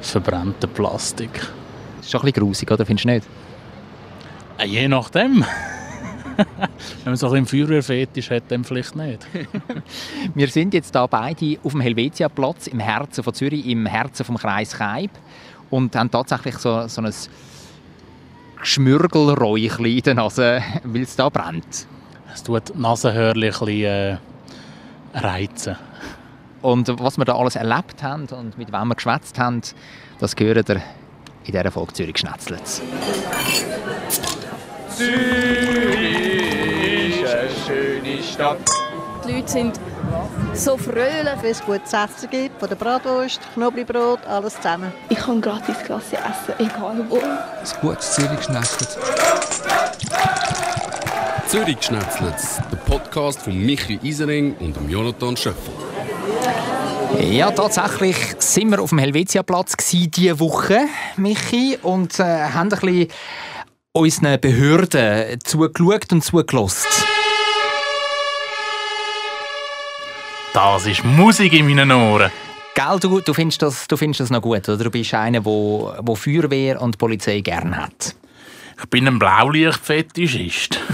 [0.00, 1.32] Das verbrannte Plastik.
[1.98, 2.86] Das ist schon ein bisschen grusig, oder?
[2.86, 3.26] Findest du nicht?
[4.58, 5.44] Äh, Je nachdem.
[6.36, 6.46] Wenn
[7.04, 9.26] man so ein bisschen Feuerwehrfetisch hat, dann vielleicht nicht.
[10.34, 14.38] Wir sind jetzt da beide auf dem Helvetia-Platz im Herzen von Zürich, im Herzen vom
[14.38, 15.10] Kreis Kaib
[15.68, 17.12] und haben tatsächlich so, so ein
[18.58, 21.86] Geschmürgelräuchchen in der Nase, weil es da brennt.
[22.32, 24.16] Es tut die Nasenhörchen ein bisschen äh,
[25.14, 25.76] reizen.
[26.62, 29.62] Und was wir da alles erlebt haben und mit wem wir geschwätzt haben,
[30.18, 32.62] das gehört ihr in dieser Folge Zürich schnetzelt.
[34.90, 36.12] Zürich
[37.22, 38.58] ist eine schöne Stadt.
[39.26, 39.80] Die Leute sind
[40.54, 41.36] so fröhlich.
[41.40, 44.92] Wenn es gutes Essen gibt, von der Bratwurst, Knoblauchbrot, alles zusammen.
[45.08, 47.16] Ich kann gratis Klasse essen, egal wo.
[47.16, 48.98] Ein gutes Zürich schnetzelt.
[51.46, 52.36] Zürich schnetzelt,
[52.70, 55.74] der Podcast von Michi Isering und Jonathan Schöffel.
[57.18, 60.80] Ja, tatsächlich sind wir auf dem Helvetia-Platz diese Woche,
[61.16, 63.08] Michi, und äh, haben ein bisschen
[63.92, 66.86] unseren Behörden zugeschaut und zugelassen.
[70.52, 72.30] Das ist Musik in meinen Ohren.
[72.74, 74.84] Gell, du, du, findest das, du findest das noch gut, oder?
[74.84, 78.14] Du bist einer, der wo, wo Feuerwehr und Polizei gerne hat.
[78.82, 80.80] Ich bin ein Blaulichtfetischist.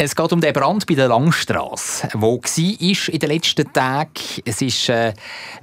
[0.00, 4.12] Es geht um den Brand bei der Langstrasse, wo war in den letzten Tagen.
[4.44, 5.12] Es ist äh,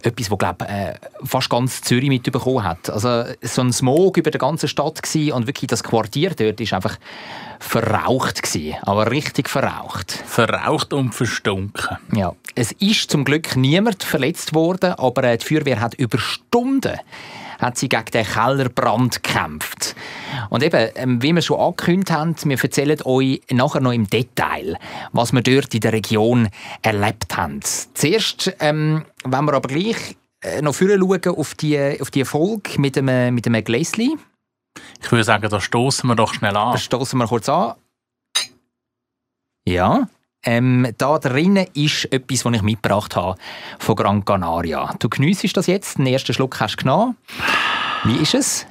[0.03, 2.89] etwas, das glaub, äh, fast ganz Zürich mitbekommen hat.
[2.89, 6.73] Also so ein Smog über der ganzen Stadt gsi und wirklich das Quartier dort ist
[6.73, 6.97] einfach
[7.59, 10.11] verraucht gsi, aber richtig verraucht.
[10.11, 11.97] Verraucht und verstunken.
[12.13, 16.99] Ja, es ist zum Glück niemand verletzt worden, aber äh, die Feuerwehr hat über Stunden
[17.66, 19.95] hat sie gegen den Kellerbrand gekämpft.
[20.49, 24.77] Und eben, ähm, wie wir schon angekündigt haben, wir erzählen euch nachher noch im Detail,
[25.11, 26.49] was wir dort in der Region
[26.81, 27.59] erlebt haben.
[27.93, 32.80] Zuerst ähm, wenn wir aber gleich äh, noch vorher schauen auf die, auf die Folge
[32.80, 34.19] mit einem, mit einem Gläschen.
[35.02, 36.73] Ich würde sagen, da stoßen wir doch schnell an.
[36.73, 37.75] Das stoßen wir kurz an.
[39.67, 40.08] Ja.
[40.45, 43.36] Ähm, da drinnen ist etwas, was ich mitgebracht habe
[43.80, 44.94] von Gran Canaria.
[45.00, 47.17] Du geniessest das jetzt, den ersten Schluck hast du genommen.
[48.04, 48.67] Wie ist es?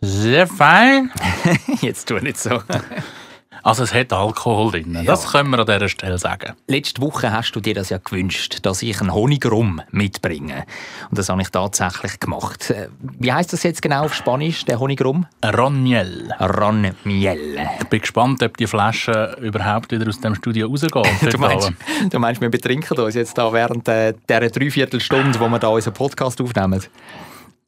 [0.00, 1.10] Sehr fein.
[1.80, 2.50] jetzt tu nicht so.
[3.66, 4.96] Also es hat Alkohol drin.
[5.04, 6.52] Das können wir an dieser Stelle sagen.
[6.68, 10.64] Letzte Woche hast du dir das ja gewünscht, dass ich einen Honigrum mitbringe.
[11.10, 12.70] Und das habe ich tatsächlich gemacht.
[12.70, 15.26] Äh, Wie heißt das jetzt genau auf Spanisch, der Honigrum?
[15.44, 16.32] Ron Miel.
[16.38, 17.58] Ron Miel.
[17.80, 20.92] Ich bin gespannt, ob die Flasche überhaupt wieder aus dem Studio rausgeht.
[21.32, 21.72] Du meinst,
[22.08, 25.92] du meinst, wir betrinken uns jetzt da während äh, dieser Dreiviertelstunde, wo wir da unseren
[25.92, 26.84] Podcast aufnehmen?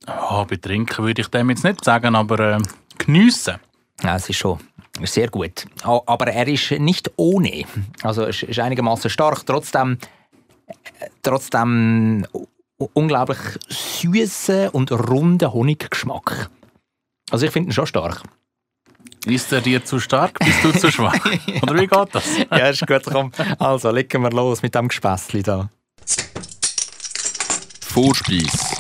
[0.07, 2.59] Ja, betrinken würde ich dem jetzt nicht sagen, aber äh,
[2.99, 3.57] geniessen.
[4.05, 4.61] Ja, es ist schon
[5.05, 5.67] sehr gut.
[5.83, 7.65] Aber er ist nicht ohne.
[8.03, 9.45] Also ist einigermaßen stark.
[9.47, 9.99] Trotzdem,
[11.23, 12.27] trotzdem
[12.95, 13.39] unglaublich
[13.69, 16.51] süßen und runden Honiggeschmack.
[17.31, 18.23] Also ich finde ihn schon stark.
[19.27, 20.39] Ist er dir zu stark?
[20.39, 21.15] Bist du zu schwach?
[21.63, 22.25] Oder wie geht das?
[22.51, 23.03] ja, ist gut.
[23.05, 23.33] Komm.
[23.59, 25.69] Also legen wir los mit dem Gespässli da.
[27.81, 28.75] Vorspeis.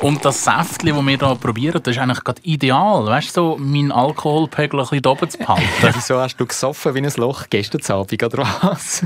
[0.00, 3.04] Und das Säftchen, das wir hier probieren, das ist eigentlich gerade ideal.
[3.04, 5.64] Weißt du, so meinen Alkoholpegel ein bisschen oben zu behalten.
[5.94, 9.04] Wieso hast du gesoffen wie ein Loch gestern Abend, oder was?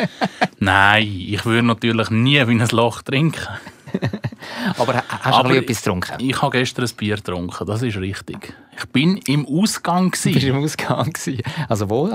[0.58, 3.46] Nein, ich würde natürlich nie wie ein Loch trinken.
[4.78, 6.14] Aber ha- hast du Aber etwas getrunken?
[6.18, 8.54] Ich habe gestern ein Bier getrunken, das ist richtig.
[8.78, 10.04] Ich bin im Ausgang.
[10.04, 10.56] Du bist Gewesen.
[10.56, 11.12] im Ausgang.
[11.12, 11.42] gewesen.
[11.68, 12.08] Also wo?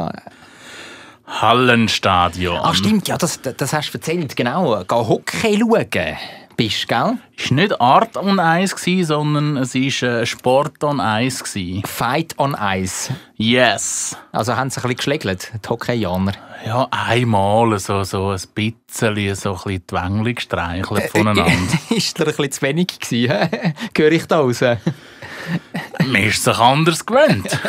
[1.28, 2.58] Hallenstadion.
[2.58, 4.84] Ah, stimmt, ja, das, das hast du erzählt, genau.
[4.88, 6.18] Geh Hockey schauen.
[6.58, 7.18] Bist, gell?
[7.38, 11.44] Es war nicht Art on Ice, sondern es war äh, Sport on Ice.
[11.86, 13.14] Fight on Ice.
[13.36, 14.16] Yes.
[14.32, 16.32] Also haben sie ein bisschen geschlägelt, die Hockeyaner.
[16.66, 21.78] Ja, einmal so, so ein bisschen, so ein bisschen die Wängel Äh, gestreichelt voneinander.
[21.90, 23.50] ist dir ein bisschen zu wenig gewesen?
[23.96, 24.62] Höre ich da raus?
[26.06, 27.60] Man ist sich anders gewöhnt.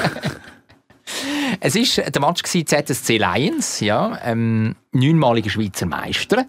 [1.60, 6.46] Es war der Match ZSC Lions, ja, ähm, neunmaliger Schweizer Meister.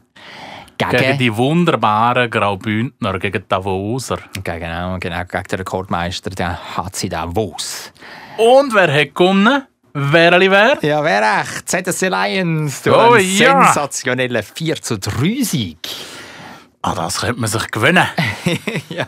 [0.77, 4.19] Gegen, die wunderbaren Graubündner, gegen Davoser.
[4.43, 7.91] genau, genau, gegen den Rekordmeister, den HC Davos.
[8.37, 9.63] Und wer hat gewonnen?
[9.93, 10.77] Werli wer?
[10.83, 11.67] Ja, wer recht?
[11.67, 13.63] ZSC Lions, du Oh, ja.
[13.65, 15.77] sensationeller 4 zu 3 Sieg.
[16.83, 18.05] Ah, das könnte man sich gewinnen.
[18.89, 19.07] ja.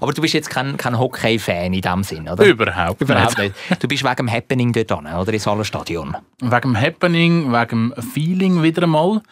[0.00, 2.44] Aber du bist jetzt kein, kein Hockey-Fan in dem Sinn, oder?
[2.44, 3.54] Überhaupt, Überhaupt nicht.
[3.70, 3.82] nicht.
[3.82, 5.32] Du bist wegen dem Happening dort hin, oder?
[5.32, 6.16] Ins Hallenstadion.
[6.40, 9.22] Wegen dem Happening, wegen dem Feeling wieder einmal.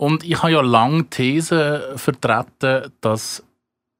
[0.00, 3.44] Und ich habe ja lange die These vertreten, dass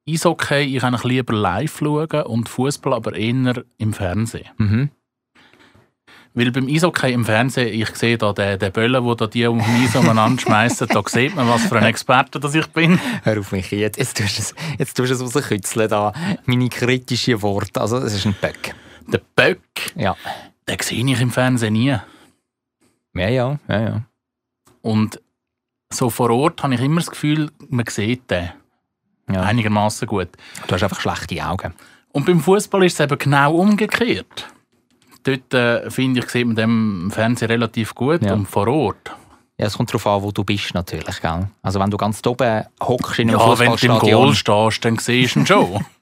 [0.08, 4.49] Eishockey ich eigentlich lieber live schaue und Fußball aber eher im Fernsehen.
[4.56, 4.88] Mhm.
[6.32, 9.58] Weil beim Eishockey im Fernsehen, ich sehe da den, den Böllen, wo da die um
[9.58, 12.99] mich umeinander schmeißen, da sieht man, was für ein Experte das ich bin.
[13.23, 16.14] Hör auf mich, jetzt, jetzt tust du es, jetzt tust du es rauskützeln, da.
[16.46, 17.79] meine kritischen Worte.
[17.79, 18.75] Also, es ist ein Böck.
[19.06, 19.61] Der Böck,
[19.96, 20.17] Ja.
[20.67, 21.88] den sehe ich im Fernsehen nie.
[21.88, 24.03] Ja, ja, ja, ja.
[24.81, 25.20] Und
[25.93, 28.51] so vor Ort habe ich immer das Gefühl, man sieht den
[29.31, 29.43] ja.
[29.43, 30.29] einigermaßen gut.
[30.67, 31.75] Du hast einfach schlechte Augen.
[32.13, 34.49] Und beim Fußball ist es eben genau umgekehrt.
[35.23, 38.33] Dort äh, finde ich, sieht man dem im Fernsehen relativ gut Ja.
[38.35, 39.15] und vor Ort.
[39.59, 41.21] Ja, es kommt darauf an, wo du bist, natürlich.
[41.21, 41.47] Gell?
[41.61, 44.23] Also, wenn du ganz oben hockst in einem Ja, wenn du im Fußballstadion.
[44.23, 45.85] Goal stehst, dann siehst du ihn schon.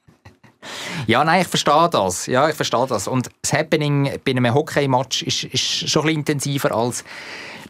[1.06, 2.26] Ja, nein, ich verstehe das.
[2.26, 3.08] Ja, ich verstehe das.
[3.08, 7.05] Und das Happening bei einem Hockey-Match ist, ist schon ein intensiver als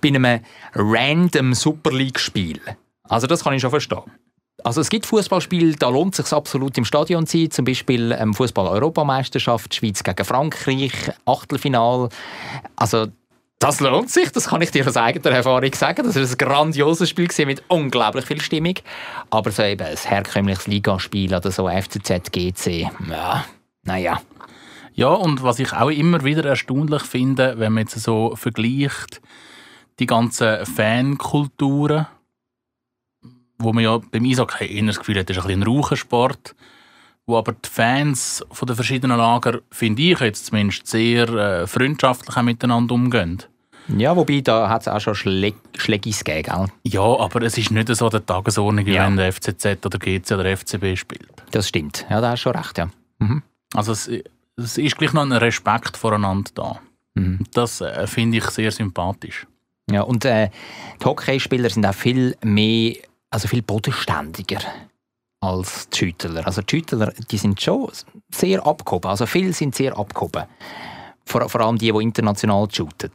[0.00, 0.40] bei einem
[0.74, 2.60] random Super League-Spiel.
[3.04, 4.02] Also das kann ich schon verstehen.
[4.64, 7.50] Also es gibt Fußballspiele, da lohnt es sich absolut im Stadion zu sein.
[7.50, 10.92] Zum Beispiel ähm, Fußball-Europameisterschaft, Schweiz gegen Frankreich,
[11.26, 12.08] Achtelfinal.
[12.74, 13.06] Also
[13.58, 16.04] das lohnt sich, das kann ich dir aus eigener Erfahrung sagen.
[16.04, 18.74] Das ist ein grandioses Spiel mit unglaublich viel Stimmung.
[19.30, 23.44] Aber so eben ein herkömmliches Ligaspiel oder so FCZ, GC, ja,
[23.82, 24.20] naja.
[24.94, 29.20] Ja, und was ich auch immer wieder erstaunlich finde, wenn man jetzt so vergleicht,
[29.98, 32.06] die ganzen Fankulturen,
[33.58, 36.54] wo man ja beim Eishockey eher das Gefühl hat, das ist ein, ein Rauchersport,
[37.28, 42.34] wo aber die Fans von den verschiedenen Lager, finde ich jetzt zumindest, sehr äh, freundschaftlich
[42.42, 43.42] miteinander umgehen.
[43.96, 46.70] Ja, wobei, da hat es auch schon Schlä Schlägis gegeben?
[46.84, 49.06] Ja, aber es ist nicht so der Tagesordnung, Ja.
[49.06, 51.30] wenn der FCZ oder GC oder FCB spielt.
[51.52, 52.06] Das stimmt.
[52.10, 52.90] Ja, da hast du schon recht, ja.
[53.18, 53.42] Mhm.
[53.74, 54.10] Also es,
[54.56, 56.78] es ist gleich noch ein Respekt voreinander da.
[57.14, 57.40] Mhm.
[57.52, 59.46] Das äh, finde ich sehr sympathisch.
[59.90, 60.50] Ja, und äh,
[61.00, 62.94] die Hockeyspieler sind auch viel mehr,
[63.30, 64.60] also viel bodenständiger
[65.40, 66.46] als die Schüttler.
[66.46, 67.90] Also die Schüttler, die sind schon
[68.30, 69.10] sehr abgehoben.
[69.10, 70.44] Also viele sind sehr abgehoben.
[71.24, 73.12] Vor, vor allem die, die international shooten.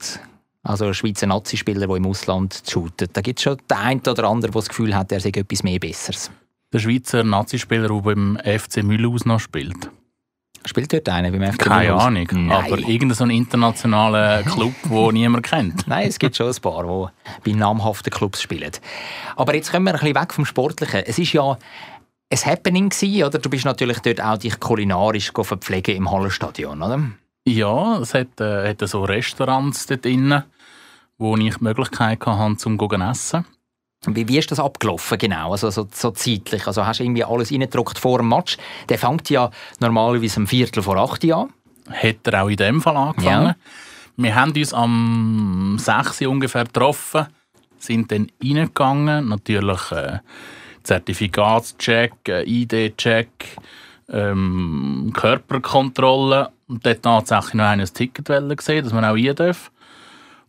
[0.64, 3.10] Also Schweizer Nazispieler, die im Ausland shooten.
[3.12, 5.64] Da gibt es schon den einen oder anderen, der das Gefühl hat, er sei etwas
[5.64, 6.32] mehr Besseres.
[6.72, 9.90] Der Schweizer Nazispieler, der beim FC Mühlhaus noch spielt.
[10.66, 12.04] Spielt dort einer beim FC Keine Mulhouse?
[12.04, 12.28] Ahnung.
[12.32, 12.52] Nein.
[12.52, 15.86] Aber irgendein so ein internationaler Club, den niemand kennt.
[15.88, 17.12] Nein, es gibt schon ein paar,
[17.44, 18.72] die bei namhaften Clubs spielen.
[19.36, 21.02] Aber jetzt kommen wir ein bisschen weg vom Sportlichen.
[21.06, 21.58] Es ist ja
[22.34, 23.40] ein Happening gewesen, oder?
[23.40, 27.02] Du bist natürlich dort auch dich kulinarisch verpflegen im Hallenstadion, oder?
[27.46, 30.44] Ja, es hat, äh, hat so Restaurants dort drin,
[31.18, 33.46] wo ich die Möglichkeit hatte, zum zu essen.
[34.06, 36.68] Wie, wie ist das abgelaufen genau, also so, so zeitlich?
[36.68, 38.58] Also hast du irgendwie alles reingedruckt vor dem Match?
[38.90, 39.50] Der fängt ja
[39.80, 41.54] normalerweise um Viertel vor acht an.
[41.90, 43.48] Hat er auch in dem Fall angefangen.
[43.48, 43.56] Ja.
[44.18, 47.28] Wir haben uns am 6 Uhr ungefähr getroffen,
[47.80, 50.20] sind dann reingegangen, natürlich äh,
[50.84, 53.58] Zertifikatscheck, äh, ID-Check,
[54.10, 58.26] ähm, Körperkontrolle und dort tatsächlich noch ein Ticket
[58.58, 59.72] gesehen, dass man auch rein darf.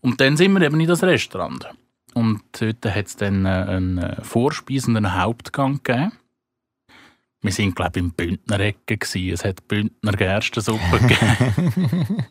[0.00, 1.66] Und dann sind wir eben in das Restaurant.
[2.14, 6.12] Und dort hat es dann äh, einen äh, Vorspeis und einen Hauptgang gegeben.
[7.42, 8.96] Wir sind, glaube ich, im Bündner-Ecke.
[8.96, 9.32] gewesen.
[9.32, 12.24] Es hat Bündner Gerstensuppe gegeben.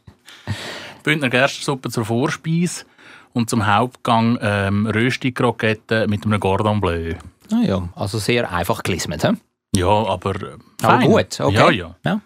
[1.04, 2.86] Bündner Gerstensuppe zur Vorspeise
[3.34, 7.16] und zum Hauptgang ähm, Rösti-Kroketten mit einem Cordon Bleu.
[7.52, 9.24] Ah ja, also sehr einfach gelismet.
[9.24, 9.34] He?
[9.76, 11.56] Ja, aber, äh, Aber gut, okay.
[11.56, 11.96] Ja, ja.
[12.06, 12.22] Ja.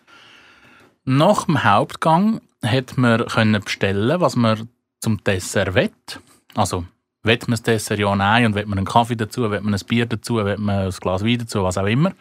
[1.06, 4.68] Nach dem Hauptgang hat man können bestellen, was man
[5.00, 5.92] zum Dessert will.
[6.56, 6.86] Also,
[7.24, 9.88] will man das Dessert ja nein und will man einen Kaffee dazu, will man ein
[9.88, 12.12] Bier dazu, will man ein Glas Wein dazu, was auch immer.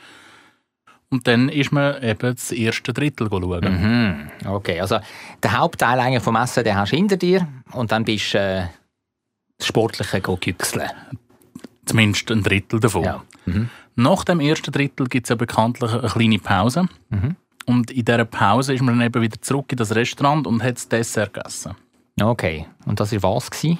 [1.09, 4.31] Und dann ist man eben das erste Drittel schauen.
[4.43, 4.49] Mhm.
[4.49, 4.99] Okay, also
[5.43, 8.67] der Hauptteil eigentlich vom Essen, den hast du hinter dir und dann bist du äh,
[9.59, 10.91] das Sportliche güchseln.
[11.87, 13.05] Zumindest ein Drittel davon.
[13.05, 13.23] Ja.
[13.47, 13.71] Mhm.
[13.95, 16.87] Nach dem ersten Drittel gibt es ja bekanntlich eine kleine Pause.
[17.09, 17.37] Mhm.
[17.65, 20.77] Und in dieser Pause ist man dann eben wieder zurück in das Restaurant und hat
[20.77, 21.75] das Dessert gegessen.
[22.21, 23.51] Okay, und das war was?
[23.51, 23.79] Gewesen?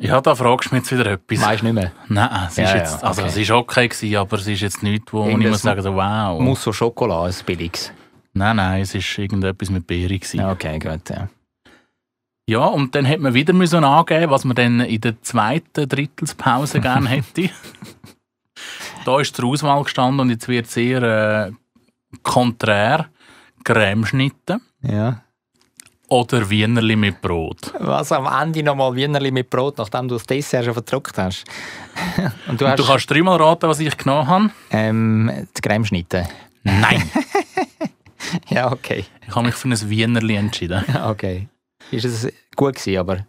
[0.00, 1.40] Ja, da fragst du mich jetzt wieder etwas.
[1.40, 1.92] Weißt du nicht mehr?
[2.08, 3.30] Nein, es ist, Ja, ja, jetzt, also okay.
[3.30, 5.94] es ist okay gewesen, aber es ist jetzt nichts, wo ich Irgendwas muss sagen so,
[5.94, 6.40] wow.
[6.40, 7.92] Mousse au Chocolat, ein billiges.
[8.32, 10.40] Nein, nein, es ist irgendetwas mit Beere gewesen.
[10.40, 10.52] Ja.
[10.52, 11.08] Okay, gut.
[11.08, 11.28] Ja.
[12.54, 17.08] Und dann hat man wieder müssen angeben, was man dann in der zweiten Drittelspause gerne
[17.08, 17.50] hätte.
[19.04, 21.52] da ist zur Auswahl gestanden und jetzt wird sehr äh,
[22.22, 23.06] konträr
[23.64, 25.22] Cremeschnitte ja.
[26.08, 27.72] oder Wienerli mit Brot.
[27.80, 31.44] Was am Ende nochmal Wienerli mit Brot, nachdem du das Dessert schon verdruckt hast.
[32.48, 34.50] und du Und hast du kannst dreimal raten, was ich genommen habe.
[34.70, 36.28] ähm, die Cremeschnitte.
[36.62, 37.10] Nein,
[38.48, 39.04] Ja, okay.
[39.26, 40.84] ich habe mich für ein Wienerli entschieden.
[41.04, 41.48] okay.
[41.90, 43.26] Ist es gut gewesen, aber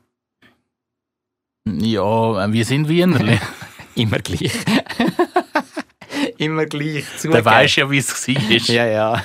[1.66, 3.40] Ja, äh, wie sind Wienerli?
[3.96, 4.54] immer gleich.
[6.38, 7.06] immer gleich.
[7.24, 8.76] Der weisst ja, wie es war.
[8.76, 9.24] Ja, ja.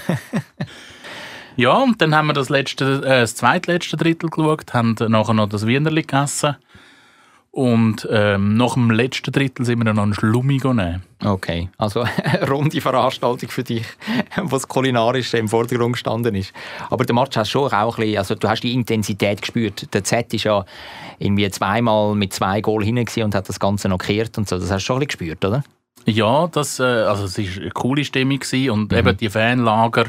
[1.56, 5.48] Ja, und dann haben wir das, letzte, äh, das zweitletzte Drittel geschaut, haben nachher noch
[5.48, 6.56] das Wienerli gegessen.
[7.54, 11.02] Und ähm, nach dem letzten Drittel sind wir dann noch einen Schlummi genommen.
[11.22, 13.84] Okay, also eine runde Veranstaltung für dich,
[14.36, 16.54] was kulinarisch im Vordergrund gestanden ist.
[16.88, 19.92] Aber der Match hast schon auch ein bisschen, also du hast die Intensität gespürt.
[19.92, 20.64] Der Z ist ja
[21.18, 24.56] irgendwie zweimal mit zwei Goal hinein und hat das Ganze noch gekehrt und so.
[24.58, 25.62] Das hast du schon ein bisschen gespürt, oder?
[26.06, 28.40] Ja, das, äh, also es war eine coole Stimmung
[28.70, 30.06] und eben die Fanlager,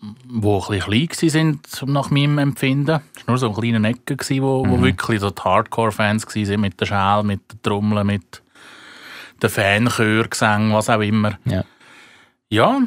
[0.00, 3.00] die ein bisschen klein waren, nach meinem Empfinden.
[3.16, 6.80] Es war nur so eine kleine Ecke, wo, wo wirklich so die Hardcore-Fans waren, mit
[6.80, 8.42] der Schale, mit der Trommel, mit
[9.42, 11.38] den Fanchör, Gesang, was auch immer.
[11.44, 11.64] Ja.
[12.50, 12.80] Ja,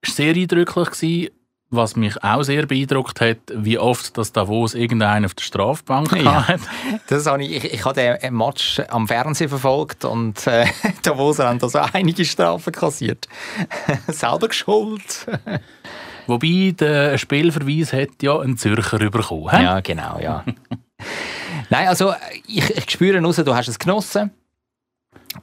[0.00, 0.90] es war sehr eindrücklich.
[0.90, 1.28] Gewesen.
[1.68, 6.46] Was mich auch sehr beeindruckt hat, wie oft das Davos irgendeinen auf der Strafbank Ja.
[6.46, 6.60] hat.
[7.08, 10.66] Das habe ich, ich, ich habe den Match am Fernsehen verfolgt und äh,
[11.02, 13.26] da wo sie haben da so einige Strafen kassiert.
[14.06, 15.26] Selber geschuld.
[16.26, 19.48] Wobei der Spielverweis hat ja ein Zürcher bekommen.
[19.52, 20.44] Ja, genau, ja.
[21.70, 22.14] Nein, also
[22.46, 24.30] ich, ich spüre raus, du hast es genossen.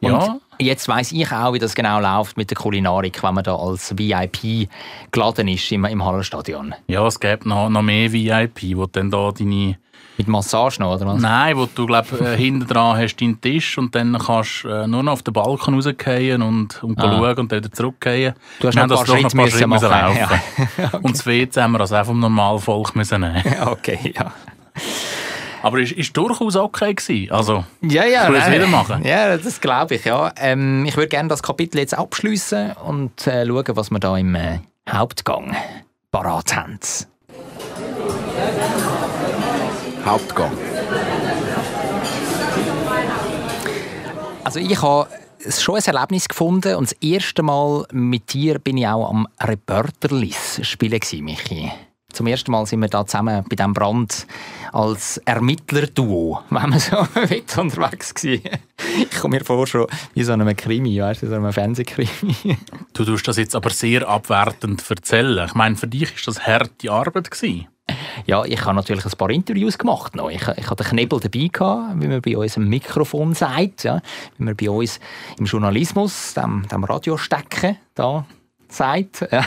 [0.02, 0.40] Und Ja.
[0.60, 3.96] jetzt weiss ich auch, wie das genau läuft mit der Kulinarik, wenn man da als
[3.98, 4.70] VIP
[5.12, 6.74] geladen ist im, im Hallenstadion.
[6.88, 9.78] Ja, es gibt noch, noch mehr VIP, wo du dann da deine...
[10.18, 11.22] Mit Massage noch, oder was?
[11.22, 14.88] Nein, wo du, glaub, äh, hinten dran hast deinen Tisch und dann kannst du äh,
[14.88, 17.02] nur noch auf den Balkon rausgehen und, und Ah.
[17.18, 18.34] schauen und dann wieder zurückgehen.
[18.60, 19.90] Du hast Wir noch ein paar Schritte doch müssen machen.
[19.90, 21.00] laufen.
[21.04, 23.42] Und das WC haben wir also auch vom Normalvolk müssen nehmen.
[23.58, 24.32] Ja, okay, ja.
[25.64, 26.94] Aber es war durchaus okay.
[26.94, 27.32] Gewesen.
[27.32, 28.30] Also, Ja, ja.
[28.30, 29.04] Ich es wieder machen.
[29.06, 30.32] Ja, das glaube ich, ja.
[30.38, 34.36] Ähm, ich würde gerne das Kapitel jetzt abschließen und äh, schauen, was wir da im
[34.36, 35.56] äh, Hauptgang
[36.12, 36.80] parat haben.
[40.06, 40.52] Hauptgang.
[44.44, 45.08] Also ich habe
[45.50, 50.60] schon ein Erlebnis gefunden und das erste Mal mit dir bin ich auch am Reporterlis
[50.64, 51.72] spielen Michi.
[52.12, 54.28] Zum ersten Mal sind wir da zusammen bei diesem Brand
[54.72, 58.50] als Ermittlerduo, wenn man so will, unterwegs gewesen.
[59.10, 62.58] Ich komme mir vor, schon wie so einem Krimi, weißt du, so einem Fernsehkrimi.
[62.94, 65.48] du tust das jetzt aber sehr abwertend erzählen.
[65.48, 67.32] Ich meine, für dich war das harte Arbeit.
[67.32, 67.68] Gewesen.
[68.26, 70.16] Ja, ich habe natürlich ein paar Interviews gemacht.
[70.16, 70.30] Noch.
[70.30, 73.84] Ich, ich hatte den Knebel dabei, gehabt, wie man bei uns im Mikrofon sagt.
[73.84, 74.02] Ja.
[74.38, 75.00] Wie man bei uns
[75.38, 78.26] im Journalismus, dem, dem Radiostecken, da
[78.70, 79.28] sagt.
[79.32, 79.46] Ja.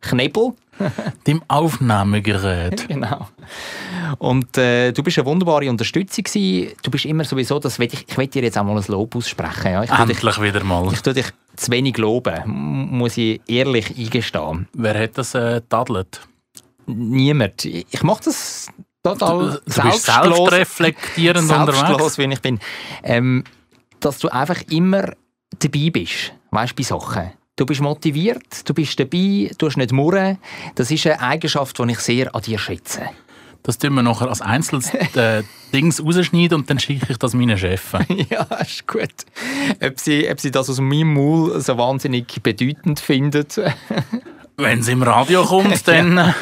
[0.00, 0.52] Knebel.
[1.24, 2.86] Dein Aufnahmegerät.
[2.96, 3.28] Genau.
[4.18, 6.72] Und äh, du bist eine wunderbare Unterstützung gewesen.
[6.82, 9.16] Du bist immer sowieso, das will ich, ich will dir jetzt auch mal ein Lob
[9.16, 9.72] aussprechen.
[9.72, 9.82] Ja.
[9.82, 10.92] Ich tue dich, Endlich wieder mal.
[10.92, 11.26] ich tue dich
[11.56, 14.68] zu wenig loben, muss ich ehrlich eingestehen.
[14.74, 16.20] Wer hat das äh, tadelt?
[16.86, 17.64] Niemand.
[17.64, 18.68] Ich mache das
[19.02, 22.18] total Du, bist selbstreflektierend selbstlos, unterwegs.
[22.18, 22.58] wie ich bin.
[23.02, 23.44] Ähm,
[24.00, 25.12] dass du einfach immer
[25.58, 27.32] dabei bist, weißt du, bei Sachen.
[27.56, 30.38] Du bist motiviert, du bist dabei, du hast nicht murren.
[30.74, 33.08] Das ist eine Eigenschaft, die ich sehr an dir schätze.
[33.62, 37.56] Das tun wir nachher als einzelnes äh, Dings rausschneiden und dann schicke ich das meinen
[37.56, 38.04] Chefen.
[38.30, 39.24] ja, ist gut.
[39.82, 43.60] Ob sie, ob sie das aus meinem Maul so wahnsinnig bedeutend findet.
[44.56, 46.18] Wenn es im Radio kommt, dann...
[46.18, 46.32] äh,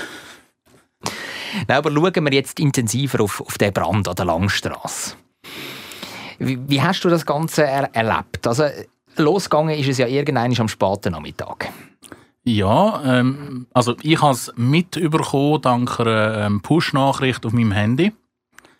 [1.68, 5.16] Nein, aber schauen wir jetzt intensiver auf, auf den Brand an der Langstrasse.
[6.38, 8.46] Wie, wie hast du das Ganze er erlebt?
[8.46, 8.64] Also,
[9.16, 11.68] losgegangen ist es ja irgendwann am späten Nachmittag.
[12.44, 18.12] Ja, ähm, also ich habe es mitbekommen dank einer ähm, Push-Nachricht auf meinem Handy.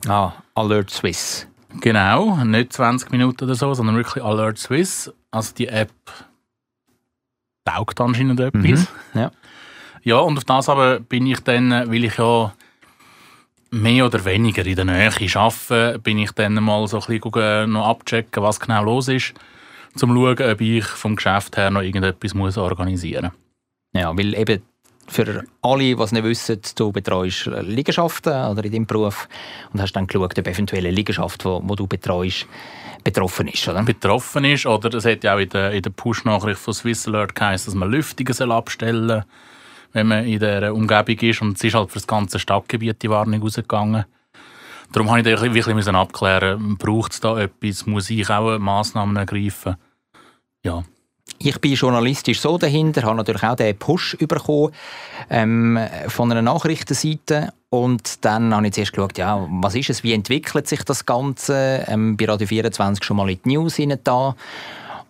[0.06, 1.46] Ah, Alert Swiss.
[1.80, 5.10] Genau, nicht 20 Minuten oder so, sondern wirklich Alert Swiss.
[5.30, 5.90] Also die App
[7.64, 8.86] taugt anscheinend etwas.
[9.14, 9.30] ja.
[10.02, 12.52] Ja, und auf das aber bin ich dann, weil ich ja
[13.74, 17.88] mehr oder weniger in der Nähe arbeite, bin ich dann mal so ein bisschen noch
[17.88, 19.34] abchecken, was genau los ist,
[19.94, 23.32] um zu schauen, ob ich vom Geschäft her noch irgendetwas muss organisieren
[23.92, 24.02] muss.
[24.02, 24.62] Ja, weil eben
[25.06, 29.28] für alle, die es nicht wissen, du betreust Liegenschaften oder in deinem Beruf
[29.72, 32.46] und hast dann geschaut, ob eventuell eine Liegenschaft, die, du betreust,
[33.02, 33.82] betroffen ist, oder?
[33.82, 34.66] betroffen ist.
[34.66, 37.74] Oder es hat ja auch in der, in der Push-Nachricht von Swiss Alert geheißen, dass
[37.78, 39.24] man Lüftungen abstellen soll,
[39.94, 41.40] wenn man in dieser Umgebung ist.
[41.40, 44.04] Und es ist halt für das ganze Stadtgebiet die Warnung rausgegangen.
[44.92, 49.16] Darum habe ich dann wirklich müssen abklären, braucht es da etwas, muss ich auch Massnahmen
[49.16, 49.76] ergreifen?
[50.62, 50.84] Ja,
[51.38, 54.72] Ich bin journalistisch so dahinter, habe natürlich auch den Push bekommen
[55.30, 60.12] ähm, von einer Nachrichtenseite und dann habe ich zuerst geschaut, ja, was ist es, wie
[60.12, 64.36] entwickelt sich das Ganze, ähm, bei Radio 24 schon mal in die News hinein da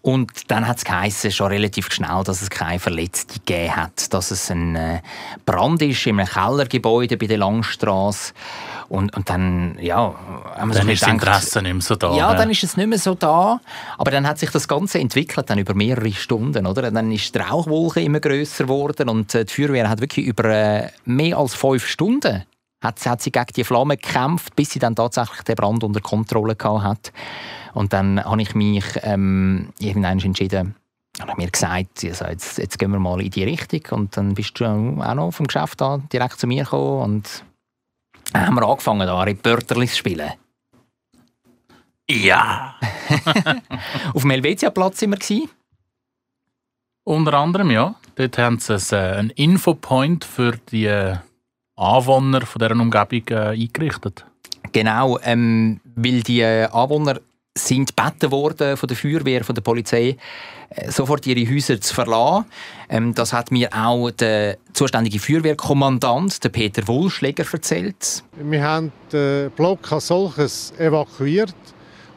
[0.04, 4.30] und dann hat es geheißen, schon relativ schnell, dass es keine Verletzte gegeben hat, dass
[4.30, 5.00] es ein äh,
[5.46, 8.34] Brand ist in einem Kellergebäude bei der Langstrasse
[8.90, 10.14] Und, und dann, ja,
[10.56, 12.14] haben wir Dann so ist das gedacht, Interesse nicht mehr so da.
[12.14, 12.36] ja, hä?
[12.36, 13.62] dann ist es nicht mehr so da.
[13.96, 16.66] Aber dann hat sich das Ganze entwickelt, dann über mehrere Stunden.
[16.66, 16.90] Oder?
[16.90, 20.90] Dann ist die Rauchwolke immer grösser geworden und äh, die Feuerwehr hat wirklich über äh,
[21.06, 22.44] mehr als fünf Stunden
[22.82, 26.54] hat, hat sie gegen die Flamme gekämpft, bis sie dann tatsächlich den Brand unter Kontrolle
[26.56, 27.12] gehabt hat.
[27.74, 30.76] Und dann habe ich mich ähm, irgendwann entschieden,
[31.20, 33.98] habe ich mir gesagt, also jetzt, jetzt gehen wir mal in die Richtung.
[33.98, 37.44] Und dann bist du auch noch vom Geschäft da direkt zu mir gekommen und
[38.32, 40.32] dann haben wir angefangen, da Reporterlis zu spielen.
[42.08, 42.74] ja.
[44.14, 45.48] Auf dem Helvetia-Platz waren wir.
[47.04, 47.94] Unter anderem, ja.
[48.16, 51.16] Dort haben sie ein, äh, einen Infopoint für die äh,
[51.76, 54.24] Anwohner von dieser Umgebung äh, eingerichtet.
[54.72, 57.20] Genau, ähm, weil die Anwohner
[57.56, 60.16] sind gebeten worden von der Feuerwehr, von der Polizei,
[60.70, 62.46] äh, sofort ihre Häuser zu verlassen.
[62.88, 68.24] Ähm, das hat mir auch der zuständige Feuerwehrkommandant, der Peter Wohlschläger, erzählt.
[68.36, 71.54] Wir haben den Block als solches evakuiert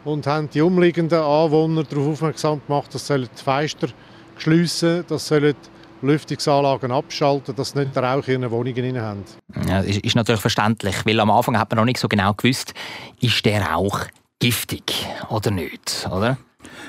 [0.06, 3.90] und haben die umliegenden Anwohner darauf aufmerksam gemacht, dass sie die Fenster
[4.38, 5.54] schliessen dass sie
[6.02, 9.24] Lüftungsanlagen abschalten dass sie nicht den Rauch in ihren Wohnungen haben.
[9.68, 12.74] Ja, ist, ist natürlich verständlich, weil am Anfang hat man noch nicht so genau gewusst,
[13.20, 14.06] ist der Rauch
[14.40, 16.38] giftig oder nicht, oder?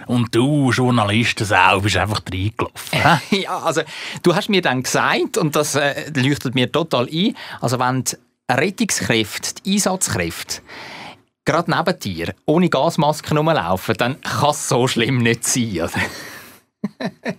[0.07, 2.99] Und du, Journalist, auch, bist einfach reingelaufen.
[3.43, 3.83] ja, also
[4.23, 8.17] du hast mir dann gesagt, und das äh, leuchtet mir total ein, also wenn die
[8.51, 10.63] Rettungskräfte, die Einsatzkräfte,
[11.45, 15.91] gerade neben dir ohne Gasmasken rumlaufen, dann kann es so schlimm nicht sein.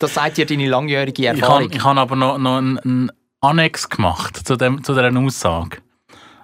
[0.00, 1.70] Das sagt dir deine langjährige habe Erfahrung.
[1.70, 3.12] ich hab aber noch, noch einen, einen
[3.42, 5.76] Annex gemacht zu, dem, zu dieser Aussage.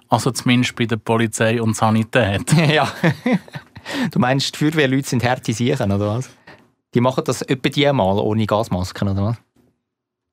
[0.09, 2.51] Also zumindest bei der Polizei und Sanität.
[2.69, 2.87] ja.
[4.11, 6.29] du meinst, die Feuerwehrleute sind harte Siechen, oder was?
[6.93, 9.37] Die machen das etwa die mal ohne Gasmasken, oder was?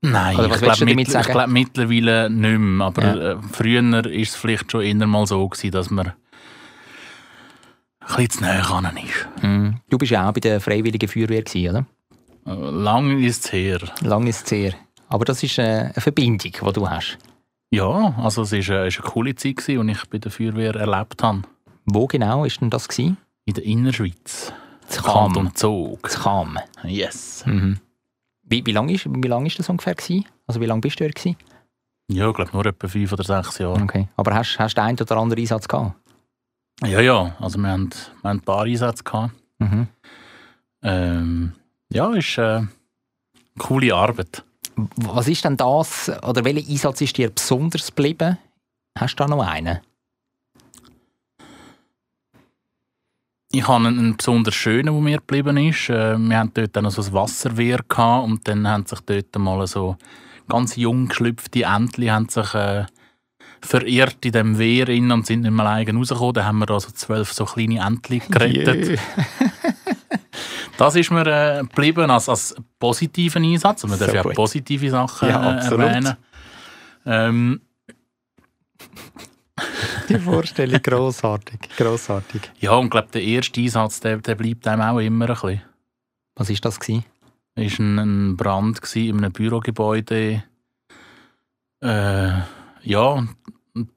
[0.00, 1.32] Nein, Oder was ich glaube sagen?
[1.32, 2.86] glaub, mittlerweile nicht mehr.
[2.86, 3.32] Aber Ja.
[3.32, 6.14] äh, früher war es vielleicht schon immer mal so, gewesen, dass man ein
[8.06, 9.42] bisschen zu nahe ran ist.
[9.42, 9.80] Hm.
[9.88, 11.86] Du bist ja auch bei der Freiwilligen Feuerwehr, gewesen, oder?
[12.46, 13.78] Äh, Lang ist es her.
[14.02, 14.74] Lang ist es her.
[15.08, 17.16] Aber das ist äh, eine Verbindung, die du hast.
[17.74, 20.74] Ja, also es war eine, ist eine coole Zeit, gewesen, die ich bei der Feuerwehr
[20.74, 21.42] erlebt habe.
[21.84, 23.16] Wo genau ist denn das gewesen?
[23.44, 24.52] In der Innerschweiz.
[24.88, 25.02] Cham.
[25.04, 26.10] Kanton Zug.
[26.10, 26.58] Zu Cham.
[26.84, 27.44] Yes.
[27.46, 27.80] Mhm.
[28.44, 30.24] Wie, wie lange ist, wie lang ist das ungefähr gewesen?
[30.46, 31.36] Also wie lange bist du dort gewesen?
[32.08, 33.82] Ja, ich glaube nur etwa fünf oder sechs Jahre.
[33.82, 34.08] Okay.
[34.16, 35.94] Aber hast, hast du einen oder anderen Einsatz gehabt?
[36.84, 37.34] Ja, ja.
[37.40, 39.32] Also wir haben, wir haben ein paar Einsätze gehabt.
[39.58, 39.88] Mhm.
[40.82, 41.52] Ähm,
[41.90, 42.68] ja, ist äh, eine
[43.58, 44.44] coole Arbeit.
[44.76, 48.38] Was ist denn das, oder welcher Einsatz ist dir besonders geblieben?
[48.98, 49.80] Hast du da noch einen?
[53.52, 55.88] Ich habe einen, einen besonders schönen, der mir geblieben ist.
[55.88, 59.64] Äh, wir hatten dort dann so ein Wasserwehr gehabt und dann haben sich dort mal
[59.68, 59.96] so
[60.48, 62.86] ganz jung geschlüpfte Entchen haben sich äh,
[63.60, 66.34] verirrt in dem Wehr rein und sind nicht mehr alleine rausgekommen.
[66.34, 68.98] Dann haben wir da so zwölf so kleine Entchen gerettet.
[70.76, 72.56] Das ist mir äh, geblieben als, als
[72.88, 73.84] positiven Einsatz.
[73.84, 74.32] Und man Sehr darf ja gut.
[74.32, 76.16] auch positive Sachen Ja, äh, erwähnen.
[77.06, 77.60] Ähm,
[80.08, 82.42] Die Vorstellung grossartig, grossartig.
[82.60, 85.62] ja, und ich glaube, der erste Einsatz, der, der bleibt einem auch immer ein bisschen.
[86.36, 87.04] Was ist das gewesen?
[87.54, 90.42] Es war ein, Brand in einem Bürogebäude.
[91.80, 92.32] Äh,
[92.82, 93.26] ja,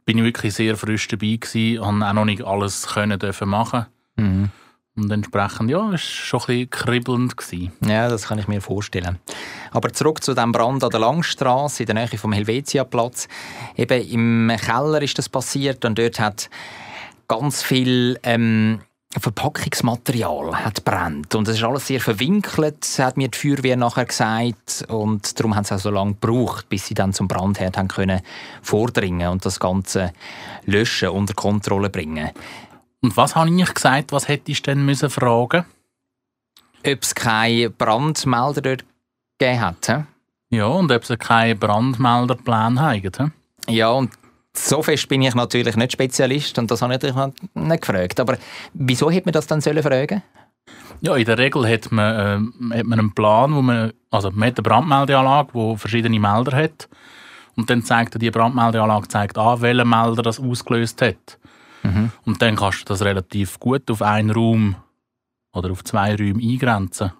[0.06, 3.86] bin ich wirklich sehr frisch dabei gewesen, habe auch noch nicht alles können dürfen machen.
[4.16, 4.50] Mhm.
[4.98, 7.38] Und entsprechend, ja, es schon ein bisschen kribbelnd.
[7.38, 7.72] Gewesen.
[7.86, 9.20] Ja, das kann ich mir vorstellen.
[9.72, 13.28] Aber zurück zu dem Brand an der Langstrasse in der Nähe vom Helvetia-Platz.
[13.76, 16.50] Eben im Keller ist das passiert und dort hat
[17.28, 18.80] ganz viel ähm,
[19.20, 24.86] Verpackungsmaterial hat brennt und es ist alles sehr verwinkelt, hat mir die Feuerwehr nachher gesagt
[24.90, 28.22] und darum haben sie auch so lange gebraucht, bis sie dann zum Brandherd haben können
[28.62, 30.12] vordringen und das Ganze
[30.66, 32.32] löschen unter Kontrolle bringen.
[33.02, 35.66] Und was habe ich gesagt, was hättest du denn müssen fragen
[36.86, 38.86] Ob es keine Brandmelder dort
[39.38, 39.88] gegeben hat?
[39.88, 40.04] hä?
[40.50, 43.02] Ja, und ob sie keinen Brandmelderplan haben.
[43.02, 43.32] hä?
[43.70, 44.12] Ja, und
[44.54, 48.20] so fest bin ich natürlich nicht Spezialist und das habe ich natürlich nicht gefragt.
[48.20, 48.38] Aber
[48.74, 50.24] wieso hätte man das dann sollen fragen
[51.02, 54.48] Ja, in der Regel hat man, ähm, hat man einen Plan, wo man, also man
[54.48, 56.90] hat eine Brandmeldeanlage, die verschiedene Melder hat.
[57.56, 61.38] Und dann zeigt die Brandmeldeanlage zeigt an, welcher Melder das ausgelöst hat.
[62.26, 64.76] Und dann kannst du das relativ gut auf einen Raum
[65.54, 67.12] oder auf zwei Räume eingrenzen.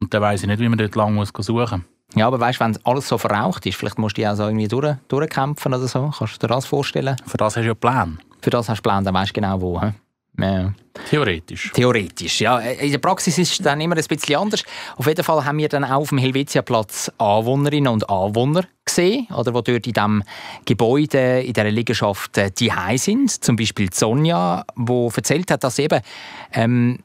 [0.00, 2.64] Und dann weiss ich nicht, wie man dort lang muss suchen Ja, aber weißt du,
[2.64, 5.86] wenn alles so verraucht ist, vielleicht musst du dich auch so irgendwie durch, durchkämpfen oder
[5.86, 6.12] so.
[6.16, 7.16] Kannst du dir das vorstellen?
[7.26, 8.18] Für das hast du ja Plan.
[8.40, 9.80] Für das hast du Plan, dann weißt du genau wo.
[9.80, 9.92] hä?
[10.38, 10.72] Ja.
[11.10, 11.72] Theoretisch.
[11.74, 12.58] Theoretisch, ja.
[12.58, 14.62] In der Praxis ist es dann immer ein bisschen anders.
[14.96, 19.52] Auf jeden Fall haben wir dann auch auf dem Helvetiaplatz Anwohnerinnen und Anwohner gesehen, oder,
[19.52, 20.22] die dort in diesem
[20.64, 23.30] Gebäude, in dieser Liegenschaft äh, die sind.
[23.44, 26.00] Zum Beispiel Sonja, die erzählt hat, dass eben
[26.52, 26.98] ähm,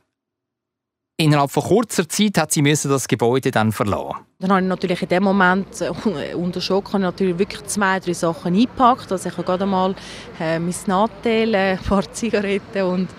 [1.18, 4.18] innerhalb von kurzer Zeit hat sie müssen das Gebäude dann verlassen.
[4.40, 8.00] Dann habe ich natürlich in dem Moment äh, unter Schock habe ich natürlich wirklich zwei,
[8.00, 9.12] drei Sachen eingepackt.
[9.12, 9.96] Also ich habe gerade mal
[10.40, 13.10] äh, mein Nattel, äh, ein paar Zigaretten und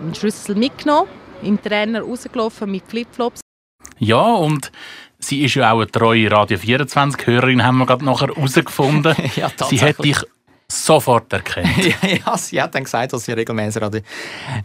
[0.00, 1.08] einen Schlüssel mitgenommen,
[1.42, 3.40] im Trainer rausgelaufen mit Flipflops.
[3.98, 4.70] Ja, und
[5.18, 9.14] sie ist ja auch eine treue Radio 24-Hörerin, haben wir gerade nachher herausgefunden.
[9.36, 10.18] ja, sie hat dich
[10.70, 11.68] sofort erkannt.
[12.26, 14.00] ja, sie hat dann gesagt, dass sie regelmäßig Radio,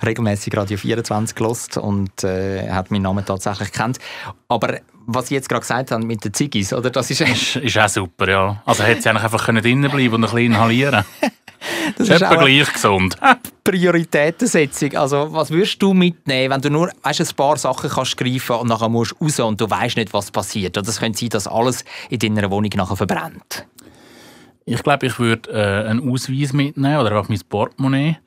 [0.05, 3.99] regelmäßig Radio 24 lost und äh, hat meinen Namen tatsächlich kennt.
[4.47, 6.89] Aber was Sie jetzt gerade gesagt haben mit den Ziggis, oder?
[6.89, 8.61] Das ist, ist, ist auch super, ja.
[8.65, 11.05] Also hätte sie einfach drinnen bleiben und ein bisschen inhalieren
[11.97, 13.17] Das ist etwa gleich gesund.
[13.63, 14.95] Prioritätensetzung.
[14.95, 18.67] Also, was würdest du mitnehmen, wenn du nur weißt, ein paar Sachen kannst greifen und
[18.67, 20.77] nachher musst raus und du weißt nicht, was passiert?
[20.77, 23.65] Oder es könnte sein, dass alles in deiner Wohnung nachher verbrennt.
[24.65, 28.17] Ich glaube, ich würde äh, einen Ausweis mitnehmen oder auch mein Portemonnaie.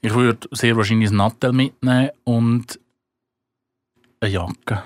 [0.00, 2.80] Ich würde sehr wahrscheinlich ein Nattel mitnehmen und
[4.20, 4.82] eine Jacke.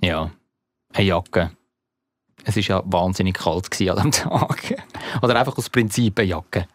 [0.00, 0.30] Ja,
[0.92, 1.50] eine Jacke.
[2.44, 4.84] Es war ja wahnsinnig kalt an diesem Tag.
[5.22, 6.66] Oder einfach aus Prinzip eine Jacke.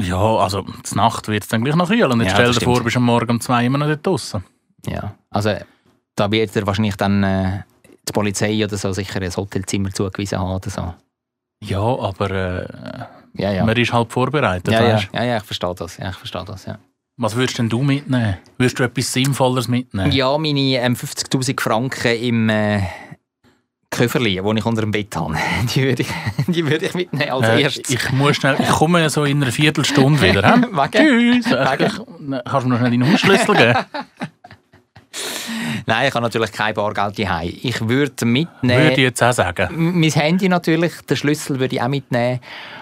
[0.00, 2.04] Ja, also zur Nacht wird es dann gleich noch kühl.
[2.04, 4.44] Und jetzt Ja, stell dir vor, bist am Morgen um zwei immer noch dort draussen.
[4.86, 5.54] Ja, also
[6.14, 7.62] da wird er wahrscheinlich dann äh,
[8.06, 10.94] die Polizei oder so sicher ein Hotelzimmer zugewiesen haben oder so.
[11.66, 13.64] Ja, aber äh, Ja, ja.
[13.64, 14.72] man ist halt vorbereitet.
[14.72, 15.96] Ja, ja, ja, ja, ich verstehe das.
[15.98, 16.78] Ja, ich verstehe das ja.
[17.16, 18.38] Was würdest denn du mitnehmen?
[18.58, 20.10] Würdest du etwas Sinnvolleres mitnehmen?
[20.12, 22.80] ja, meine ähm, 50'000 Franken im äh,
[23.90, 25.36] Köfferli, die ich unter dem Bett habe,
[25.74, 26.08] die würde ich,
[26.48, 27.90] die würde ich mitnehmen als Äh, erstes.
[27.90, 30.42] ich muss schnell, ich komme so in einer Viertelstunde wieder.
[30.90, 31.46] Tschüss.
[31.52, 33.78] Äh, Kannst du mir noch schnell deinen Hausschlüssel geben?
[35.86, 37.52] Nein, ich habe natürlich kein Bargeld daheim.
[37.62, 38.82] Ich würde mitnehmen...
[38.82, 39.68] Würde ich jetzt auch sagen.
[40.00, 42.40] Mein Handy natürlich, den Schlüssel würde ich auch mitnehmen.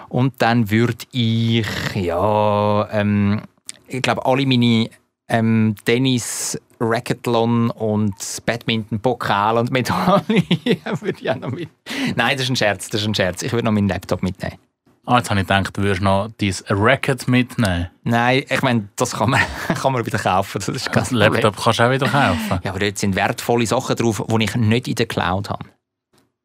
[0.08, 3.42] Und dann würde ich, ja, ähm,
[3.88, 4.88] ich glaube, alle meine
[5.28, 8.14] ähm, Tennis, Racketlon und
[8.44, 10.22] Badminton-Pokal und Medaillen
[11.00, 11.68] würde ich auch noch mit.
[12.16, 13.42] Nein, das ist ein Scherz, das ist ein Scherz.
[13.42, 14.58] Ich würde noch meinen Laptop mitnehmen.
[15.04, 17.90] Ah, jetzt habe ich gedacht, du würdest noch dein Racket mitnehmen.
[18.04, 19.40] Nein, ich meine, das kann man,
[19.74, 20.58] kann man wieder kaufen.
[20.64, 22.60] Das ist Das Laptop kannst du auch wieder kaufen.
[22.62, 25.64] Ja, aber dort sind wertvolle Sachen drauf, die ich nicht in der Cloud habe.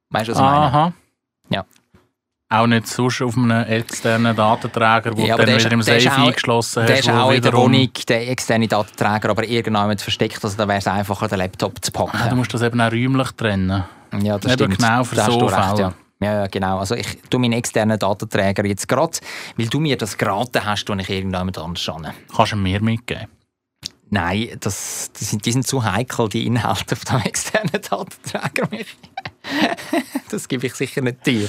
[0.10, 0.56] Weißt du, was ich meine?
[0.58, 0.94] Aha.
[1.50, 1.66] Ja.
[2.50, 5.90] Auch nicht sonst auf einem externen Datenträger, der Ja, aber dann der wieder im ist-
[5.90, 7.06] der ist Safe auch- eingeschlossen Der hast.
[7.08, 10.44] ist wo auch in der Wohnung, der externe Datenträger, aber irgendjemand versteckt.
[10.44, 12.18] Also da wäre es einfacher, den Laptop zu packen.
[12.18, 13.84] Ah, Du musst das eben auch räumlich trennen.
[14.22, 14.78] ja, das eben stimmt.
[14.80, 15.80] genau für Da hast so du Fälle.
[15.80, 15.94] ja.
[16.20, 16.80] Ja, ja, genau.
[16.80, 19.18] Also ich tue meinen externen Datenträger jetzt gerade,
[19.56, 22.08] weil du mir das geraten hast, tue ich irgendjemand anders an.
[22.36, 23.28] Kannst du mir mitgeben?
[24.10, 28.68] Nein, das, die, sind, die sind zu heikel, die Inhalte auf dem externen Datenträger.
[30.30, 31.48] Das gebe ich sicher nicht dir.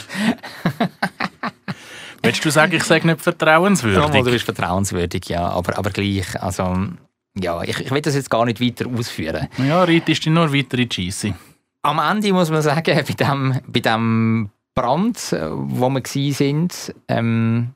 [2.22, 4.24] Willst du sagen, ich sage nicht Ja, vertrauenswürdig?
[4.24, 6.40] du bist vertrauenswürdig, ja, aber, aber gleich.
[6.40, 6.88] Also,
[7.36, 9.48] ja, ich, ich will das jetzt gar nicht weiter ausführen.
[9.58, 11.34] Ja, reitest du nur weiter in die Scheisse.
[11.82, 14.50] Am Ende muss man sagen, bei dem
[14.80, 16.68] Brand, äh, wo wir waren,
[17.08, 17.74] ähm,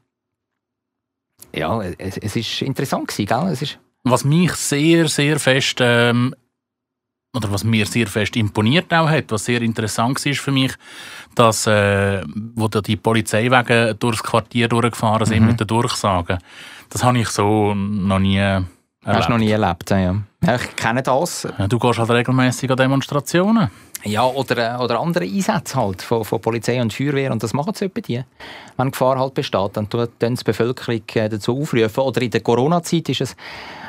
[1.54, 3.52] ja, es, es ist interessant gewesen, gell?
[3.52, 6.34] Es ist, Was mich sehr, sehr fest, ähm,
[7.34, 10.72] oder was mir sehr fest imponiert auch hat, was sehr interessant war für mich,
[11.34, 12.22] dass, äh,
[12.54, 15.46] wo da die Polizeiwagen durchs Quartier durchgefahren sind Mhm.
[15.48, 16.38] mit den Durchsagen,
[16.90, 18.60] das habe ich so noch nie
[19.04, 19.18] erlebt.
[19.18, 20.16] hast du noch nie erlebt, ja.
[20.42, 21.46] Ich kenne das.
[21.68, 23.70] Du gehst halt regelmäßig an Demonstrationen.
[24.04, 27.74] Ja, oder, äh, oder andere Einsätze halt von, von Polizei und Feuerwehr und das machen
[27.74, 28.24] sie die.
[28.76, 32.02] Wenn Gefahr halt besteht, dann tun die Bevölkerung äh, dazu aufrufen.
[32.02, 33.36] Oder in der Corona-Zeit ist es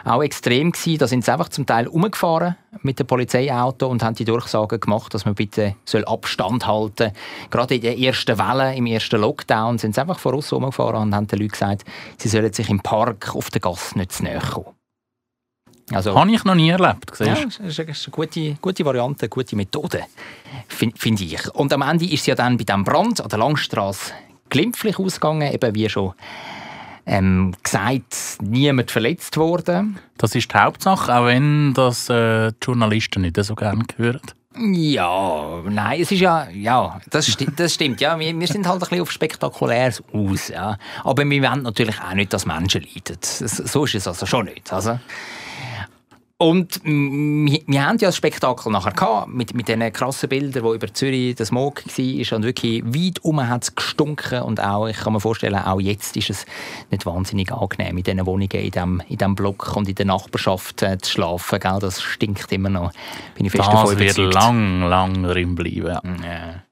[0.06, 4.16] auch extrem gewesen, da sind sie einfach zum Teil umgefahren mit dem Polizeiauto und haben
[4.16, 7.12] die Durchsagen gemacht, dass man bitte soll Abstand halten
[7.50, 11.28] Gerade in der ersten Welle, im ersten Lockdown, sind sie einfach voraus umgefahren und haben
[11.28, 11.86] den Leuten gesagt,
[12.18, 14.83] sie sollen sich im Park auf der Gasse nicht zu näher kommen.
[15.92, 17.12] Also, Habe ich noch nie erlebt.
[17.20, 20.04] ja, siehst das ist eine, das ist eine gute, gute Variante, eine gute Methode,
[20.68, 21.54] finde find ich.
[21.54, 24.14] Und am Ende ist es ja dann bei diesem Brand an der Langstrasse
[24.50, 26.14] glimpflich ausgegangen, eben wie schon
[27.06, 30.00] ähm, gesagt, niemand verletzt worden.
[30.18, 34.22] Das ist die Hauptsache, auch wenn das äh, die Journalisten nicht so gerne hören.
[34.56, 38.76] Ja, nein, es ist ja, ja, das, sti das stimmt, ja, wir, wir sind halt
[38.76, 40.78] ein bisschen auf Spektakuläres aus, ja.
[41.04, 43.18] Aber wir wollen natürlich auch nicht, dass Menschen leiden.
[43.20, 45.00] So ist es also schon nicht, also.
[46.44, 50.74] Und wir, wir haben ja das Spektakel nachher gehabt, mit, mit diesen krassen Bildern, wo
[50.74, 54.98] über Zürich der Smog war und wirklich weit um hat es gestunken und auch, ich
[54.98, 56.46] kann mir vorstellen, auch jetzt ist es
[56.92, 60.82] nicht wahnsinnig angenehm, in diesen Wohnungen, in diesem in dem Block und in der Nachbarschaft
[60.82, 61.78] äh, zu schlafen, gell?
[61.80, 62.92] das stinkt immer noch,
[63.36, 64.34] bin ich fest das davon wird überzeugt.
[64.34, 66.24] lang, lang drin bleiben.
[66.26, 66.64] Ja.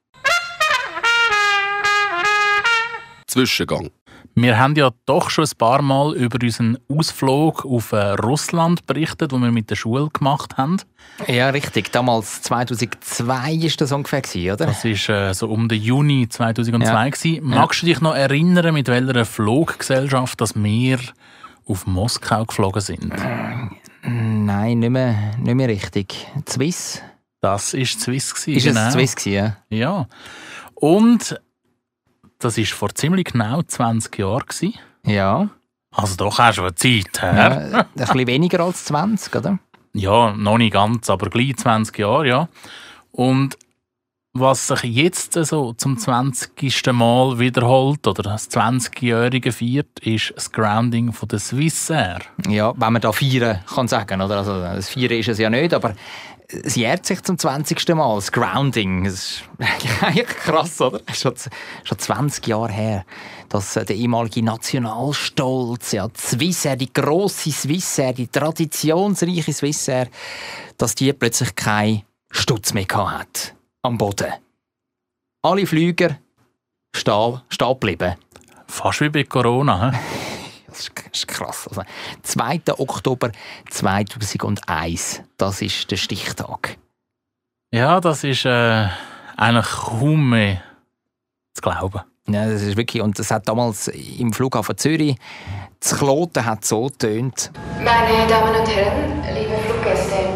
[3.25, 3.89] Zwischengang.
[4.35, 9.31] Wir haben ja doch schon ein paar Mal über unseren Ausflug auf äh, Russland berichtet,
[9.31, 10.77] den wir mit der Schule gemacht haben.
[11.27, 11.91] Ja, richtig.
[11.91, 14.65] Damals 2002 war das ungefähr, oder?
[14.67, 16.85] Das war äh, so um den Juni 2002.
[16.85, 17.09] Ja.
[17.09, 17.39] gewesen.
[17.43, 20.99] Magst du dich noch erinnern, mit welcher Fluggesellschaft dass wir
[21.65, 23.13] auf Moskau geflogen sind?
[24.03, 26.27] Nein, nicht mehr, nicht mehr richtig.
[26.49, 27.01] Swiss?
[27.41, 28.33] Das war Swiss.
[28.33, 28.87] Gewesen, Ist genau.
[28.87, 29.57] es Swiss gewesen, ja?
[29.69, 30.07] Ja.
[30.75, 31.39] Und
[32.43, 34.73] das war vor ziemlich genau 20 Jahren.
[35.05, 35.49] Ja.
[35.93, 37.71] Also doch auch schon eine Zeit ja her.
[37.73, 39.59] ein bisschen weniger als 20, oder?
[39.93, 42.49] Ja, noch nicht ganz, aber gleich 20 Jahre, ja.
[43.11, 43.57] Und
[44.33, 46.93] was sich jetzt so zum 20.
[46.93, 52.19] Mal wiederholt oder das 20-Jährige feiert, ist das Grounding von der Swissair.
[52.47, 54.37] Ja, wenn man da feiern kann sagen, oder?
[54.37, 55.95] Also, das Feiern ist es ja nicht, aber
[56.53, 57.87] es jährt sich zum 20.
[57.89, 59.03] Mal, das Grounding.
[59.03, 59.43] Das ist
[60.01, 61.01] eigentlich krass, oder?
[61.13, 61.33] Schon,
[61.83, 63.05] schon 20 Jahre her,
[63.49, 70.07] dass äh, der ehemalige Nationalstolz, ja, die Swissair, die grosse Swissair, die traditionsreiche Swissair,
[70.77, 74.31] dass die plötzlich keinen Stutz mehr hat am Boden.
[75.43, 76.17] Alle Flüger
[76.95, 78.15] stehen, stehen geblieben.
[78.67, 79.91] Fast wie bei Corona.
[79.91, 80.30] He?
[80.71, 81.67] Das ist, krass.
[81.67, 81.83] Also,
[82.23, 82.61] 2.
[82.77, 83.31] Oktober
[83.69, 86.77] 2001, das ist der Stichtag.
[87.73, 88.87] Ja, das ist äh,
[89.35, 90.61] eigentlich kaum mehr
[91.53, 92.01] zu glauben.
[92.27, 95.17] Ja, das ist wirklich, und das hat damals im Flughafen Zürich,
[95.79, 97.51] das Kloten hat so getönt.
[97.77, 100.29] Meine Damen und Herren, liebe Fluggäste,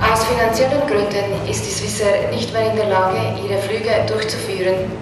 [0.00, 4.92] aus finanziellen Gründen ist die Swissair nicht mehr in der Lage, ihre Flüge durchzuführen.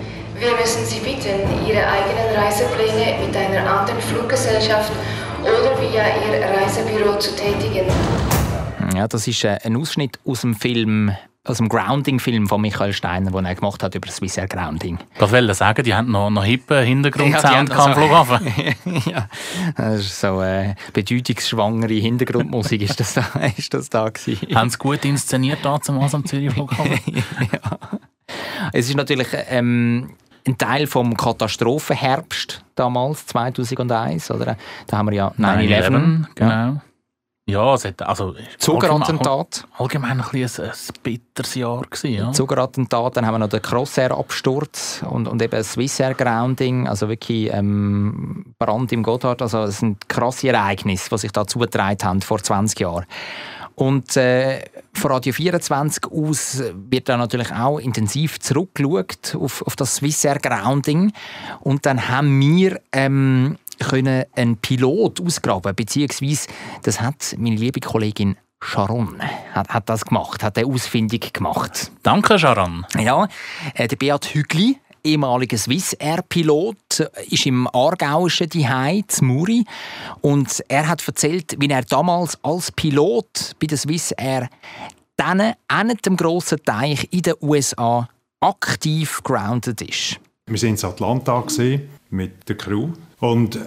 [0.42, 4.90] Wir müssen Sie bitten, Ihre eigenen Reisepläne mit einer anderen Fluggesellschaft
[5.40, 7.86] oder via Ihr Reisebüro zu tätigen.
[8.92, 11.12] Ja, das ist äh, ein Ausschnitt aus dem Film,
[11.44, 14.98] aus dem Grounding-Film von Michael Steiner, den er gemacht hat über das Swissair Grounding.
[15.14, 18.72] Ich wollte sagen, die haben noch, noch hippen Hintergrundsound Ja, am Flughafen.
[19.06, 19.28] ja,
[19.76, 23.24] das ist so äh, bedeutungsschwangere Hintergrundmusik ist das da,
[23.56, 24.56] ist das da gewesen.
[24.56, 26.98] haben sie gut inszeniert damals am Zürich Flughafen?
[27.52, 27.78] ja.
[28.72, 30.14] Es ist natürlich ähm,
[30.46, 34.56] ein Teil vom Katastrophenherbst damals, 2001, oder?
[34.86, 36.24] Da haben wir ja 9-11.
[36.34, 36.80] Genau.
[37.44, 39.66] Ja, es hat also Zugerattentat.
[39.76, 42.32] Allgemein ein, bisschen ein, ein bitteres Jahr gewesen, ja.
[42.32, 48.92] Zugerattentat, dann haben wir noch den Crossair-Absturz und, und eben Swissair-Grounding, also wirklich ähm, Brand
[48.92, 49.42] im Gotthard.
[49.42, 53.06] Also es sind krasse Ereignisse, die sich da zugetragen haben vor 20 Jahren.
[53.74, 59.96] Und äh, von Radio 24 aus wird da natürlich auch intensiv zurückgeschaut auf, auf das
[59.96, 61.12] Swissair Grounding.
[61.60, 66.48] Und dann haben wir ähm, können einen Pilot ausgraben, beziehungsweise
[66.82, 69.20] das hat meine liebe Kollegin Sharon
[69.52, 71.90] hat, hat das gemacht, hat eine Ausfindung gemacht.
[72.02, 72.86] Danke, Sharon.
[72.96, 73.26] Ja,
[73.74, 79.64] äh, der Beat Hügli, ehemaliger Swissair-Pilot, ist im Aargauischen Dihei, Muri.
[80.20, 84.48] Und er hat erzählt, wie er damals als Pilot bei der Swissair
[85.16, 88.08] dann an dem grossen Teich in den USA
[88.40, 90.18] aktiv grounded ist.
[90.46, 91.44] Wir waren in Atlanta
[92.10, 93.60] mit der Crew und äh,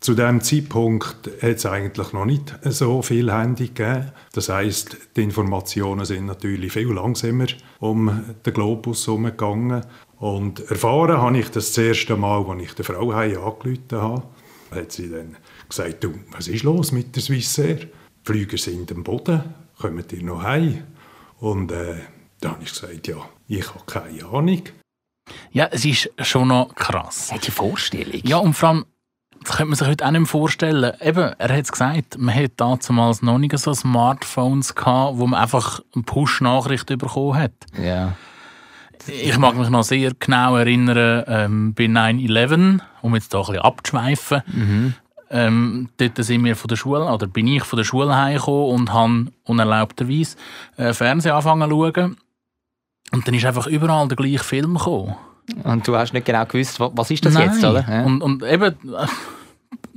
[0.00, 4.10] zu dem Zeitpunkt hat es eigentlich noch nicht so viel Handy gegeben.
[4.32, 7.46] Das heißt, die Informationen sind natürlich viel langsamer
[7.78, 9.84] um den Globus herumgegangen.
[10.22, 14.22] Und erfahren habe ich das, das erste Mal, als ich der Frau angerufen habe.
[14.70, 15.36] hat sie dann
[15.68, 17.74] gesagt, du, was ist los mit der Swissair?
[17.74, 17.88] Die
[18.22, 19.42] Flüger sind am Boden,
[19.80, 20.84] kommen die noch heim?
[21.40, 21.96] Und äh,
[22.38, 23.16] dann habe ich gesagt, ja,
[23.48, 24.62] ich habe keine Ahnung.
[25.50, 27.32] Ja, es ist schon noch krass.
[27.44, 28.20] Die Vorstellung.
[28.22, 28.86] Ja, und vor allem,
[29.42, 30.92] das könnte man sich heute auch nicht mehr vorstellen.
[31.00, 35.40] Eben, er hat es gesagt, man hat damals noch nicht so Smartphones gehabt, wo man
[35.40, 37.54] einfach eine Push-Nachricht bekommen hat.
[37.76, 38.14] Ja.
[39.08, 43.62] Ich mag mich noch sehr genau erinnern, ähm, bei 9-11, um jetzt da ein bisschen
[43.62, 44.42] abzuschweifen.
[44.46, 44.94] Mhm.
[45.30, 48.92] Ähm, dort sind wir von der Schule, oder bin ich von der Schule heimgekommen und
[48.92, 50.36] habe unerlaubterweise
[50.76, 52.16] äh, Fernsehen angefangen zu schauen.
[53.12, 55.16] Und dann ist einfach überall der gleiche Film gekommen.
[55.64, 57.50] Und du hast nicht genau gewusst, wa- was ist das Nein.
[57.50, 57.84] jetzt, oder?
[57.88, 58.04] Ja.
[58.04, 59.06] Und, und eben, äh,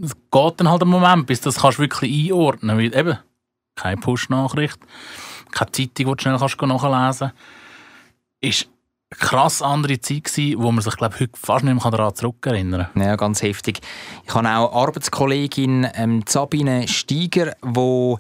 [0.02, 2.96] es geht dann halt einen Moment, bis du das kannst wirklich einordnen kannst.
[2.96, 3.18] Eben,
[3.76, 4.80] keine Push-Nachricht,
[5.52, 7.34] keine Zeitung, die du schnell kannst nachlesen kannst.
[8.42, 8.70] Ist
[9.12, 13.04] krass andere Zeit gewesen, wo man sich, glaube heute fast nicht mehr daran zurückerinnern kann.
[13.04, 13.80] Ja, ganz heftig.
[14.26, 18.20] Ich habe auch eine Arbeitskollegin ähm, Sabine Steiger, wo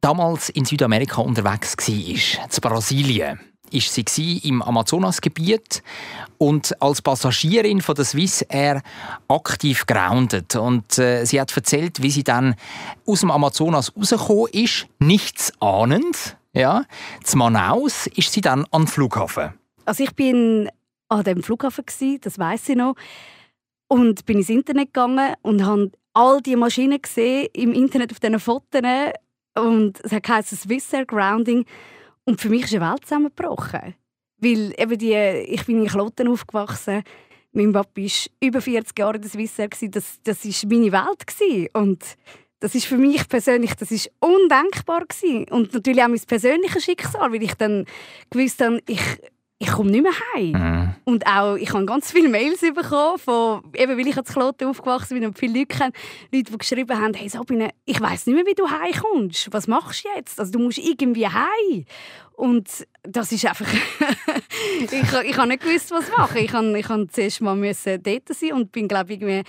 [0.00, 5.82] damals in Südamerika unterwegs war, zu Brasilien, ist sie im Amazonasgebiet
[6.38, 8.82] und als Passagierin von der Swiss Air
[9.28, 10.56] aktiv grounded.
[10.56, 12.54] Und äh, sie hat erzählt, wie sie dann
[13.06, 16.37] aus dem Amazonas rausgekommen ist, nichts ahnend.
[16.52, 16.84] Ja,
[17.22, 19.54] zu Manaus ist sie dann an den Flughafen.
[19.84, 20.68] Also ich bin
[21.08, 22.94] an dem Flughafen gewesen, das weiß ich noch,
[23.88, 28.40] und bin ins Internet gegangen und habe all die Maschinen gesehen im Internet auf diesen
[28.40, 28.82] Fotos
[29.54, 31.64] und es heisst Swiss Air Grounding
[32.24, 33.94] und für mich ist eine Welt zusammengebrochen.
[34.38, 37.02] Weil eben die, ich bin in Kloten aufgewachsen.
[37.52, 39.68] Mein Papa war über 40 Jahre in der Swissair.
[39.68, 41.70] Das, das war meine Welt.
[41.72, 42.04] Und
[42.60, 45.04] das ist für mich persönlich das ist undenkbar.
[45.50, 47.84] Und natürlich auch mein persönliches Schicksal, weil ich dann
[48.30, 49.00] gewusst habe, ich,
[49.58, 50.52] ich komme nicht mehr heim.
[50.52, 50.94] Mhm.
[51.04, 55.18] Und auch, ich habe ganz viele Mails bekommen, von, eben weil ich als Kloten aufgewachsen
[55.18, 55.92] bin und viele Leute kennen,
[56.32, 59.52] Leute, die geschrieben haben, hey Sabine, ich weiß nicht mehr, wie du heimkommst.
[59.52, 60.38] Was machst du jetzt?
[60.38, 61.84] Also du musst irgendwie heim.
[62.34, 63.66] Und das ist einfach...
[64.80, 66.38] ich, ich habe nicht gewusst, was machen.
[66.38, 69.42] Ich habe, ich habe zuerst mal dort sein und bin, glaube ich, irgendwie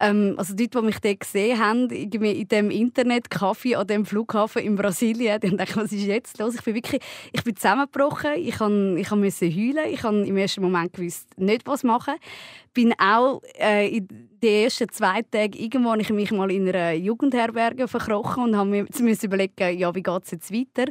[0.00, 2.10] ähm, also die, die mich dort gesehen haben, in
[2.48, 6.54] dem Internetcafé an dem Flughafen in Brasilien, die haben gedacht, was ist jetzt los?
[6.54, 10.62] Ich bin wirklich, ich bin zusammengebrochen, ich, kann, ich musste heulen, ich habe im ersten
[10.62, 12.14] Moment gewusst, nicht was machen.
[12.74, 14.06] Bin auch äh, in
[14.40, 18.86] den ersten zwei Tagen irgendwo ich mich mal in einer Jugendherberge verkrochen und habe mir
[19.22, 20.90] überlegen, ja, wie geht es jetzt weiter?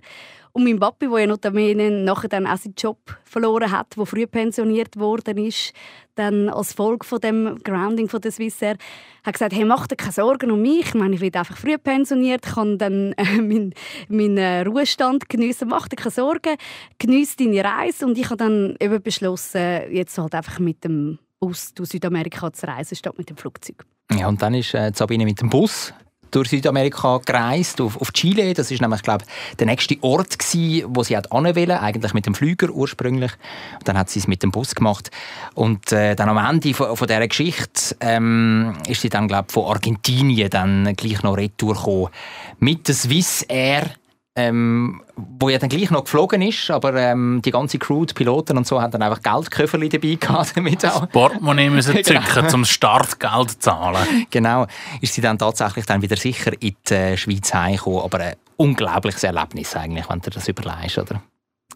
[0.57, 4.25] Und mein Papi, der ja notabene nachher dann auch seinen Job verloren hat, der früh
[4.25, 5.71] pensioniert worden ist,
[6.15, 8.75] dann als Folge von dem Grounding von der Swissair,
[9.23, 10.87] hat gesagt, hey, mach dir keine Sorgen um mich.
[10.87, 13.75] Ich meine, ich werde einfach früh pensioniert, kann dann äh, meinen
[14.09, 15.67] mein, äh, Ruhestand geniessen.
[15.67, 16.55] Mach dir keine Sorgen,
[16.97, 18.07] genieße deine Reise.
[18.07, 22.65] Und ich habe dann eben beschlossen, jetzt halt einfach mit dem Bus durch Südamerika zu
[22.65, 23.85] reisen, statt mit dem Flugzeug.
[24.11, 25.93] Ja, und dann ist äh, Sabine mit dem Bus
[26.31, 28.53] durch Südamerika gereist, auf, auf Chile.
[28.53, 29.25] Das ist nämlich, glaube
[29.59, 33.31] der nächste Ort gewesen, wo sie hat wollte, eigentlich mit dem Flüger ursprünglich.
[33.79, 35.11] Und dann hat sie es mit dem Bus gemacht.
[35.53, 39.65] Und äh, dann am Ende von, von dieser Geschichte ähm, ist sie dann, glaube von
[39.65, 42.09] Argentinien dann gleich noch retour gekommen.
[42.59, 43.91] Mit der Swiss Air
[44.37, 48.55] ähm, wo ja dann gleich noch geflogen ist, aber ähm, die ganze Crew, die Piloten
[48.55, 50.55] und so, haben dann einfach Geldköfferchen dabei gehabt.
[50.55, 51.01] Damit auch.
[51.01, 52.47] Das Portemonnaie müssen zücken, genau.
[52.47, 54.27] zum Startgeld zu zahlen.
[54.29, 54.67] Genau,
[55.01, 59.23] ist sie dann tatsächlich dann wieder sicher in die äh, Schweiz heimgekommen, aber ein unglaubliches
[59.23, 61.23] Erlebnis eigentlich, wenn du das überlegst, oder?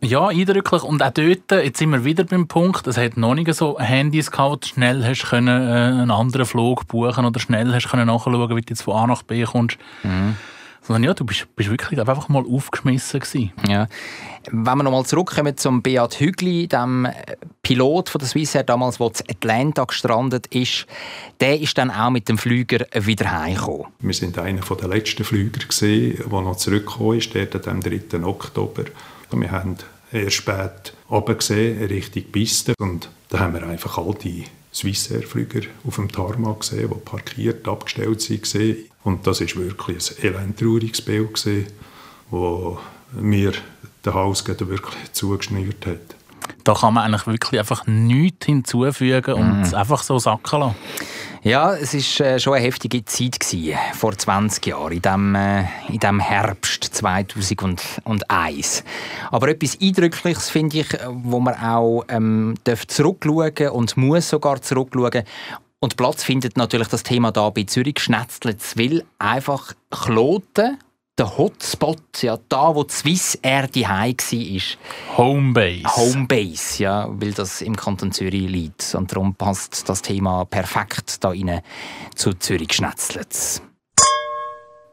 [0.03, 0.83] Ja, eindrücklich.
[0.83, 4.29] Und auch dort, jetzt sind wir wieder beim Punkt, es hat noch nicht so Handys
[4.29, 8.61] gehabt, schnell hast können, äh, einen anderen Flug buchen oder schnell hast können nachschauen, wie
[8.61, 9.79] du jetzt von A nach B kommst.
[10.03, 10.35] Mhm
[10.91, 13.53] sondern ja, du bist, bist wirklich einfach mal aufgeschmissen gewesen.
[13.67, 13.87] Ja.
[14.51, 17.13] Wenn wir nochmal zurückkommen zum Beat Hügli, dem äh,
[17.61, 20.87] Pilot von der Swissair damals, der in Atlanta gestrandet ist,
[21.39, 23.87] der ist dann auch mit dem Flüger wieder heimgekommen.
[23.99, 28.23] Wir sind einer der letzten Flüger gesehen, der noch zurückgekommen ist, der am 3.
[28.23, 28.83] Oktober.
[29.31, 29.77] Wir haben
[30.11, 30.93] erst spät
[31.37, 36.89] gesehen, Richtung Piste und da haben wir einfach all die Swissair-Flüger auf dem Tarmac gesehen,
[36.89, 38.90] die parkiert, abgestellt waren.
[39.03, 41.67] Und das war wirklich ein elendtrauriges Bild, gewesen,
[42.29, 42.79] wo
[43.13, 43.53] mir
[44.05, 46.15] den Hals wirklich zugeschnürt hat.
[46.63, 49.75] Da kann man eigentlich wirklich einfach nichts hinzufügen und mm.
[49.75, 50.75] einfach so sacken lassen.
[51.43, 55.63] Ja, es war äh, schon eine heftige Zeit gewesen, vor 20 Jahren, in diesem äh,
[55.87, 58.83] in dem Herbst 2001.
[59.31, 62.53] Aber etwas Eindrückliches finde ich, wo man auch ähm,
[62.87, 65.23] zurückschauen und muss sogar zurückschauen.
[65.83, 70.77] Und Platz findet natürlich das Thema da bei Zürich Schnetzlitz, weil einfach Kloten
[71.17, 75.17] der Hotspot, ja, da wo die Swiss Air die war.
[75.17, 75.83] Homebase.
[75.83, 78.93] Homebase, ja, weil das im Kanton Zürich liegt.
[78.93, 81.61] Und darum passt das Thema perfekt da rein
[82.13, 83.63] zu Zürich Schnetzlitz.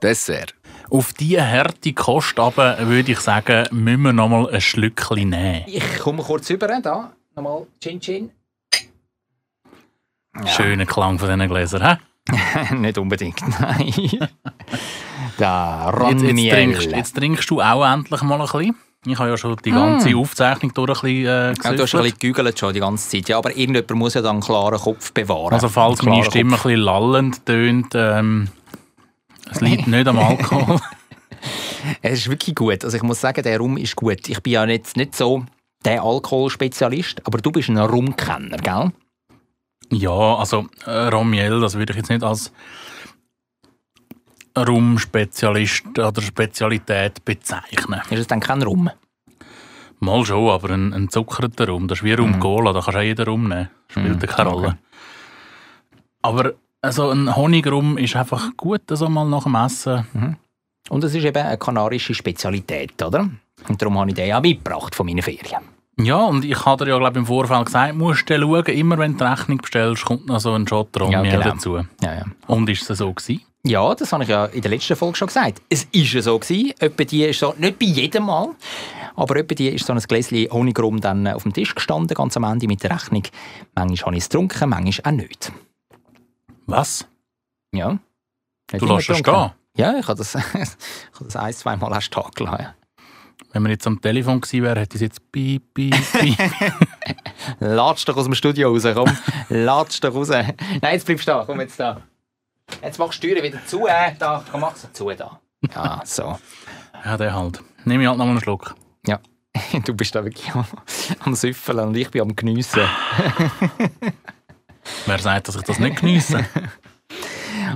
[0.03, 0.55] Dessert.
[0.88, 5.64] Auf diese harte Kost aber würde ich sagen, müssen wir noch mal ein Schlückchen nehmen.
[5.66, 7.12] Ich komme kurz rüber, da.
[7.37, 8.31] Nochmal Chin Chin.
[10.40, 10.46] Ja.
[10.46, 12.74] Schöner Klang von diesen Gläsern, hä?
[12.74, 13.92] Nicht unbedingt, nein.
[15.38, 18.74] Da, jetzt, jetzt, trinkst, jetzt trinkst du auch endlich mal ein bisschen.
[19.07, 20.18] Ich habe ja schon die ganze mm.
[20.18, 23.29] Aufzeichnung durch ein bisschen äh, ja, Du hast ein bisschen gegügelt schon die ganze Zeit.
[23.29, 25.53] Ja, aber irgendjemand muss ja dann einen klaren Kopf bewahren.
[25.53, 26.66] Also falls meine Stimme Kopf.
[26.66, 28.48] ein bisschen lallend tönt, ähm,
[29.51, 30.81] es liegt nicht am Alkohol.
[32.03, 32.85] es ist wirklich gut.
[32.85, 34.29] Also ich muss sagen, der Rum ist gut.
[34.29, 35.44] Ich bin ja jetzt nicht so
[35.85, 38.90] der Alkoholspezialist, aber du bist ein Rumkenner, gell?
[39.90, 42.53] Ja, also äh, Romiel, das würde ich jetzt nicht als
[44.57, 48.01] Rum-Spezialist oder Spezialität bezeichnen.
[48.11, 48.90] Ist es dann kein Rum?
[50.01, 51.88] Mal schon, aber ein, ein zuckerter Rum.
[51.88, 52.40] Das ist wie Rum mhm.
[52.40, 53.70] Cola, da kannst du auch jeder Rum nehmen.
[53.88, 54.27] Spielt mhm.
[54.27, 54.66] keine Rolle.
[54.68, 54.77] Okay.
[56.22, 60.07] Aber also ein Honigrum ist einfach gut, also mal nach dem Essen.
[60.12, 60.37] Mhm.
[60.91, 63.28] Und es ist eben eine kanarische Spezialität, oder?
[63.68, 65.78] Und darum habe ich den auch mitgebracht von meinen Ferien.
[66.01, 69.12] Ja, und ich habe dir ja glaub, im Vorfeld gesagt, musst du schauen, immer wenn
[69.12, 71.42] du die Rechnung bestellst, kommt noch so ein Shot Rommehl genau.
[71.42, 71.76] dazu.
[72.01, 72.24] Ja, ja.
[72.46, 73.42] Und ist es so gewesen?
[73.64, 75.61] Ja, das habe ich ja in der letzten Folge schon gesagt.
[75.68, 76.72] Es ist ja so gewesen.
[76.78, 78.51] Etwa die ist so, nicht bei jedem Mal,
[79.16, 82.44] aber etwa die ist so ein Gläschen Honigrum dann auf dem Tisch gestanden, ganz am
[82.44, 83.24] Ende mit der Rechnung.
[83.74, 85.53] Manchmal habe ich es getrunken, manchmal auch nicht.
[86.66, 87.09] Was?
[87.74, 87.99] Ja.
[88.70, 89.51] Nicht Du lässt es stehen?
[89.76, 92.68] Ja, ich habe das, ich habe das ein, zwei Mal erst stehen gelassen.
[93.53, 96.38] Wenn man jetzt am Telefon gewesen wäre, hätte ich jetzt piep, piep, piep.
[97.61, 99.16] Latsch doch aus dem Studio raus, komm.
[99.49, 100.28] Latsch doch raus.
[100.28, 102.03] Nein, jetzt bleibst du da, komm jetzt da.
[102.82, 104.44] Jetzt machst du die Türe wieder zu, äh, da.
[104.51, 105.40] Komm, mach sie zu, da.
[105.74, 106.38] Ja, so.
[107.05, 107.62] ja, der halt.
[107.84, 108.74] Nehme ich halt noch mal einen Schluck.
[109.07, 109.18] Ja,
[109.84, 110.64] du bist da wirklich am,
[111.20, 112.82] am Süffeln und ich bin am Geniessen.
[115.07, 116.44] Wer sagt, dass ich das nicht geniesse?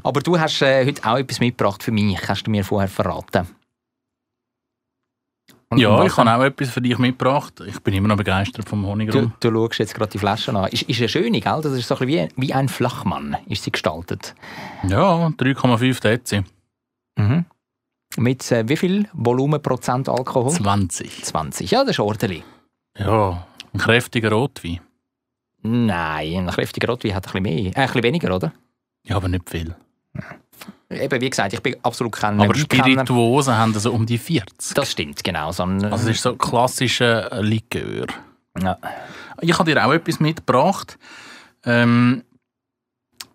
[0.03, 3.49] Aber du hast äh, heute auch etwas mitgebracht für mich, hast du mir vorher verraten.
[5.73, 7.63] Und ja, ich habe auch etwas für dich mitgebracht.
[7.67, 9.33] Ich bin immer noch begeistert vom Du, Honigrum.
[9.41, 10.69] du schaust jetzt gerade die Flasche an.
[10.71, 11.61] Ist, ist eine schöne, gell?
[11.63, 14.35] Das ist so ein bisschen wie, wie ein Flachmann, ist sie gestaltet.
[14.87, 16.43] Ja, 3,5 Dezi.
[17.17, 17.47] Mhm.
[18.19, 20.51] Mit äh, wie viel Volumenprozent Alkohol?
[20.51, 21.25] 20.
[21.25, 21.71] 20.
[21.71, 22.45] Ja, das ist ordentlich.
[22.99, 24.81] Ja, ein kräftiger Rotwein.
[25.63, 28.53] Nein, ein kräftiger Rotwein hat ein bisschen, mehr, äh, ein bisschen weniger, oder?
[29.05, 29.75] Ja, aber nicht viel.
[30.91, 32.55] Eben, wie gesagt, ich bin absolut kein Aber.
[32.55, 34.75] Spirituosen haben so um die 40.
[34.75, 35.51] Das stimmt, genau.
[35.53, 38.07] So ein, Also es ist so klassischer Likör.
[38.61, 38.79] ja.
[39.41, 40.99] Ich habe dir auch etwas mitgebracht.
[41.65, 42.23] Ähm,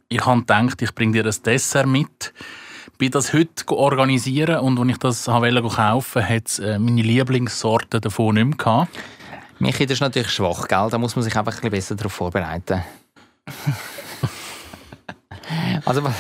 [0.10, 2.34] ich habe gedacht, ich bringe dir ein Dessert mit.
[2.98, 8.00] Bin das heute organisieren und als ich das wollte kaufen, hat es äh, meine Lieblingssorte
[8.00, 8.98] davon nicht mehr gehabt.
[9.60, 10.88] Michi, das ist natürlich schwach, gell?
[10.90, 12.84] Da muss man sich einfach ein bisschen besser darauf vorbereiten.
[15.86, 16.16] also, was,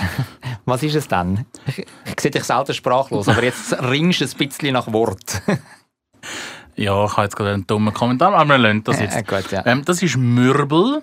[0.66, 1.46] was ist es denn?
[1.66, 5.42] Ich, ich sehe dich selten sprachlos, aber jetzt ringst du ein bisschen nach Wort.
[6.76, 9.18] Ja, ich habe jetzt gerade einen dummen Kommentar, aber wir lassen das jetzt.
[9.18, 9.66] Äh, gut, ja.
[9.66, 11.02] ähm, das ist Mürbel.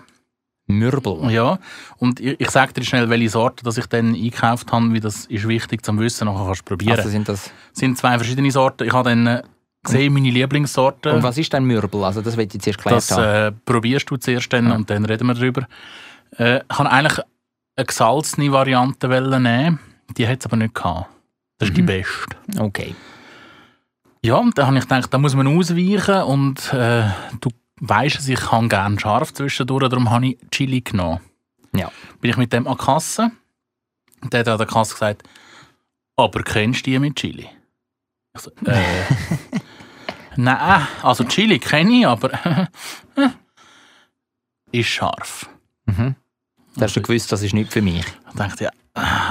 [0.67, 1.31] Mürbel.
[1.31, 1.59] Ja,
[1.99, 5.27] und ich, ich sage dir schnell, welche Sorte dass ich dann eingekauft habe, weil das
[5.27, 6.97] ist wichtig zum Wissen, nachher kannst du probieren.
[6.97, 7.51] Also sind das...
[7.73, 8.87] Es sind zwei verschiedene Sorten.
[8.87, 9.43] Ich habe dann äh,
[9.83, 11.13] gesehen, meine Lieblingssorte.
[11.13, 12.05] Und was ist denn Mürbel?
[12.05, 15.05] Also das will ich jetzt erst geklärt Das äh, probierst du zuerst dann und dann
[15.05, 15.67] reden wir darüber.
[16.39, 17.21] Äh, ich habe eigentlich
[17.77, 19.81] eine gesalzene Variante nehmen.
[20.17, 21.09] Die hat es aber nicht gehabt.
[21.59, 21.87] Das ist die Mhm.
[21.87, 22.37] beste.
[22.59, 22.95] Okay.
[24.23, 27.09] Ja, und dann habe ich gedacht, da muss man ausweichen und äh,
[27.41, 27.51] du
[27.81, 31.21] weisst es, ich habe gerne scharf zwischendurch, darum habe ich Chili genommen.
[31.75, 31.91] Ja.
[32.21, 33.31] Bin ich mit dem an die Kasse
[34.23, 35.23] und der hat an der Kasse gesagt,
[36.17, 37.49] aber kennst du die mit Chili?
[38.35, 38.83] Ich so, äh,
[40.37, 42.31] Nein, also Chili kenne ich, aber
[44.73, 45.49] ist scharf.
[45.87, 46.17] Mhm.
[46.77, 48.05] Da hast du gewusst, das ist nicht für mich.
[48.31, 48.71] Ich dachte, ja,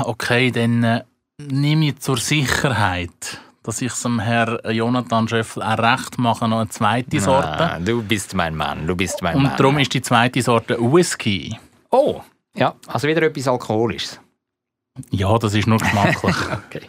[0.06, 1.04] okay, dann äh,
[1.42, 6.70] nehme ich zur Sicherheit, dass ich dem Herrn Jonathan Schöffel auch recht mache, noch eine
[6.70, 7.48] zweite Sorte.
[7.72, 9.58] Ah, du bist mein Mann, du bist mein Und Mann.
[9.58, 11.58] darum ist die zweite Sorte Whisky.
[11.92, 12.22] Oh,
[12.56, 14.20] ja, also wieder etwas Alkoholisches.
[15.10, 16.36] Ja, das ist nur geschmacklich.
[16.70, 16.82] Okay.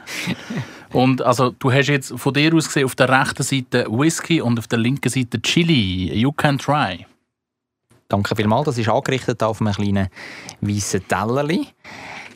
[0.93, 4.59] Und also, du hast jetzt von dir aus gesehen auf der rechten Seite Whisky und
[4.61, 6.13] auf der linken Seite Chili.
[6.15, 7.05] You can try.
[8.15, 10.09] Danke vielmals, das ist angerichtet auf einem kleinen
[10.61, 11.67] weißen Tellerli.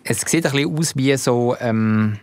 [0.02, 2.18] Es sieht ein bisschen aus wie so, ähm,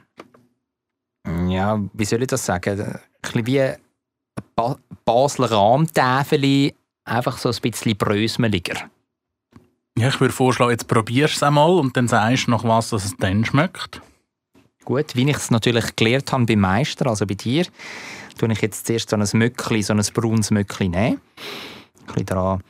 [1.47, 2.81] ja, wie soll ich das sagen?
[2.81, 3.77] Ein bisschen wie ein
[4.57, 4.75] ba
[5.05, 6.75] Basler Rahmtäfeli,
[7.05, 8.89] einfach so ein bisschen brösmeliger.
[9.97, 12.89] Ja, ich würde vorschlagen, jetzt probierst du es einmal und dann sagst du noch was,
[12.89, 14.01] dass es dann schmeckt.
[14.83, 17.65] Gut, wie ich es natürlich gelernt habe beim Meister, also bei dir,
[18.37, 21.19] tue ich jetzt zuerst so ein Möckli, so ein braunes nehmen, ein
[22.05, 22.61] bisschen daran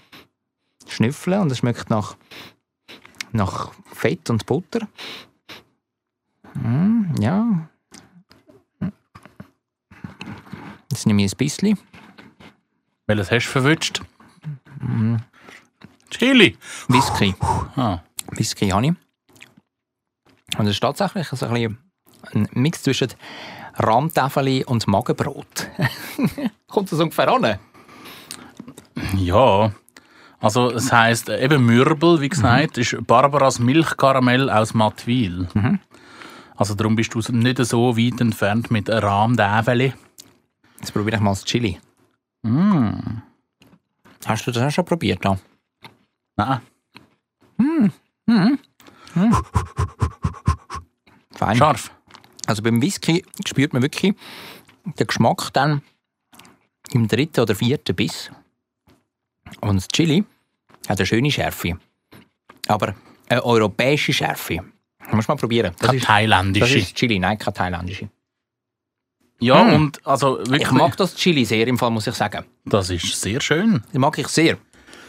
[0.87, 2.15] schnüffeln und es schmeckt nach,
[3.31, 4.87] nach Fett und Butter.
[6.53, 7.69] Mm, ja.
[10.91, 11.79] Jetzt nehme ich ein bisschen.
[13.07, 14.01] Welches hast du verwünscht?
[14.79, 15.17] Mm,
[16.09, 16.57] Chili.
[16.87, 17.35] Whisky.
[17.75, 17.99] Ah.
[18.31, 18.93] Whisky habe ich.
[20.57, 21.77] Und es ist tatsächlich so ein, bisschen
[22.33, 23.09] ein Mix zwischen
[23.75, 25.69] Rahmtäfeli und Magenbrot.
[26.67, 27.59] Kommt das ungefähr an?
[29.17, 29.71] Ja,
[30.39, 35.47] also es heisst äh, eben Mürbel, wie gesagt, ist Barbaras Milchkaramell aus Matwil.
[35.53, 35.79] Mhm.
[36.55, 39.93] Also darum bist du nicht so weit entfernt mit Rahmdäveli.
[40.79, 41.79] Jetzt probiere ich mal das Chili.
[42.43, 43.21] Mm.
[44.25, 45.23] Hast du das auch schon probiert?
[45.25, 45.37] Ja?
[46.37, 46.61] Nein.
[47.57, 47.87] Mm.
[48.27, 48.57] Mm.
[49.15, 49.35] Mm.
[51.31, 51.57] Fein.
[51.57, 51.91] Scharf.
[52.47, 54.13] Also beim Whisky spürt man wirklich
[54.85, 55.81] den Geschmack dann
[56.91, 58.31] im dritten oder vierten Biss.
[59.61, 60.23] Und das Chili
[60.87, 61.77] hat eine schöne Schärfe.
[62.67, 62.95] Aber
[63.29, 64.59] eine europäische Schärfe.
[65.11, 65.73] Muss mal probieren.
[65.79, 66.73] Das Keine ist, thailändische.
[66.75, 68.09] das ist Chili, nein, keine thailändische.
[69.39, 69.73] Ja, Mm.
[69.73, 72.45] und also wirklich, Ich mag das Chili sehr, im Fall, muss ich sagen.
[72.65, 73.83] das ist sehr schön.
[73.91, 74.57] Das mag ich sehr.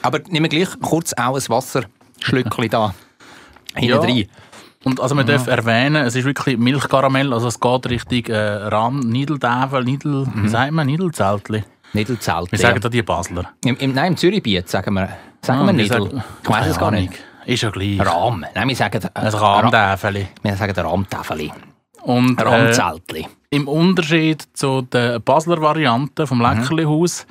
[0.03, 2.95] Aber nehmen wir gleich kurz auch ein Wasserschlückchen da
[3.75, 4.01] hinten Ja.
[4.01, 4.29] rein.
[4.85, 9.01] Und also man darf erwähnen, es ist wirklich Milchkaramell, also es geht Richtung äh, Rahm,
[9.01, 11.65] Niedeldävel, Niedel, wie sagt man, Niedelzeltli?
[11.97, 12.53] Niedelzelt.
[12.53, 13.51] Wie sagen da die Basler?
[13.65, 15.09] Im, im, nein, im Zürichbiet sagen wir,
[15.43, 17.13] sagen Ah, wir sagen- Ich weiß es gar nicht.
[17.47, 18.01] Ist ja gleich.
[18.05, 18.45] Rahm.
[18.55, 20.27] Nein, wir sagen Ein Rahmdäfeli.
[20.43, 21.53] Wir sagen Rahmtäfeli.
[22.03, 23.27] Und äh, Rahmzeltli.
[23.51, 27.27] im Unterschied zu der Basler Variante vom Leckerlihaus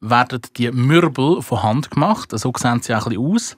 [0.00, 2.30] werden die Mürbel von Hand gemacht.
[2.38, 3.56] So sehen sie auch ein bisschen aus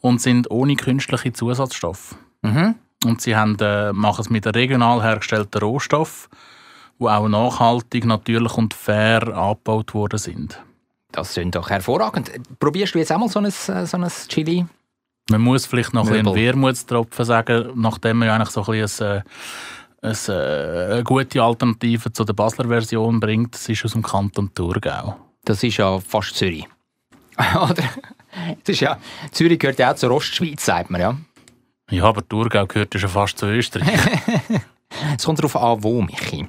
[0.00, 2.16] und sind ohne künstliche Zusatzstoffe.
[2.42, 2.74] Mhm.
[3.04, 6.28] Und sie haben, äh, machen es mit regional hergestellten Rohstoff,
[7.04, 10.60] die auch nachhaltig, natürlich und fair angebaut worden sind.
[11.12, 12.30] Das sind doch hervorragend.
[12.58, 14.66] Probierst du jetzt auch mal so ein, äh, so ein Chili?
[15.30, 16.34] Man muss vielleicht noch ein Möbel.
[16.34, 19.22] Wermutstropfen sagen, nachdem man ja eigentlich so ein bisschen ein,
[20.02, 23.54] äh, ein, äh, eine gute Alternative zu der Basler Version bringt.
[23.54, 25.16] Es ist aus dem Kanton Thurgau.
[25.44, 26.66] Das ist ja fast Zürich.
[27.54, 27.84] Oder?
[28.64, 28.98] Das ist ja,
[29.30, 31.16] Zürich gehört ja auch zur Ostschweiz, sagt man ja.
[31.90, 34.00] Ja, aber Thurgau gehört ja schon fast zu Österreich.
[35.16, 36.46] Es kommt darauf an, wo, Michi.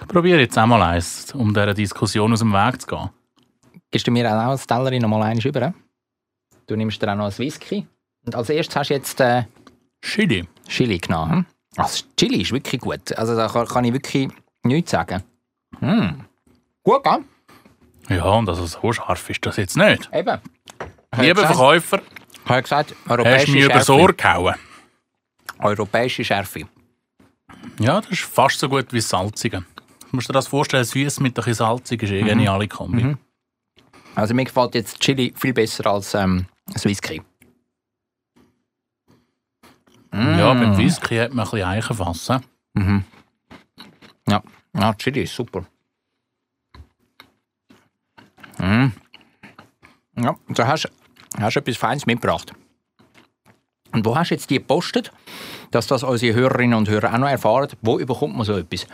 [0.00, 3.10] Ich probiere jetzt auch mal eins, um dieser Diskussion aus dem Weg zu gehen.
[3.90, 5.72] Gibst du mir auch als Tellerin noch mal eins über?
[6.66, 7.86] Du nimmst dir auch noch ein Whisky.
[8.24, 9.44] Und als erstes hast du jetzt äh,
[10.02, 10.46] Chili.
[10.68, 11.32] Chili genommen.
[11.32, 11.46] hm?
[11.76, 13.16] Also Chili ist wirklich gut.
[13.16, 14.28] Also da kann, kann ich wirklich
[14.62, 15.22] nichts sagen.
[15.80, 16.24] Hm.
[16.82, 17.24] Gut, gell?
[18.08, 20.08] Ja, und also so scharf ist das jetzt nicht.
[20.12, 20.38] Eben.
[21.18, 22.00] Lieber Verkäufer,
[22.46, 23.78] Habe ich gesagt, hast du mich über Schärfe.
[23.78, 24.54] das Ohr gehauen.
[25.58, 26.66] Europäische Schärfe.
[27.78, 29.64] Ja, das ist fast so gut wie das Salzige.
[30.10, 33.04] Du musst dir das vorstellen, süß mit ein bisschen salzig ist eh eine geniale Kombi.
[33.04, 33.18] Mhm.
[34.14, 37.22] Also mir gefällt jetzt Chili viel besser als ähm, das Whisky.
[40.12, 40.60] Ja, Mm.
[40.60, 42.28] beim Whisky hat man ein bisschen Eichenfass.
[42.28, 42.38] hä?
[42.74, 43.04] Mhm.
[44.28, 44.42] Ja.
[44.74, 45.64] ja, Chili ist super.
[48.58, 48.92] Mhm.
[50.16, 50.88] Ja, da hast du
[51.40, 52.52] hast du etwas Feines mitgebracht.
[53.92, 55.12] Und wo hast du jetzt die gepostet,
[55.70, 57.68] dass das unsere Hörerinnen und Hörer auch noch erfahren?
[57.80, 58.86] Wo überkommt man so etwas?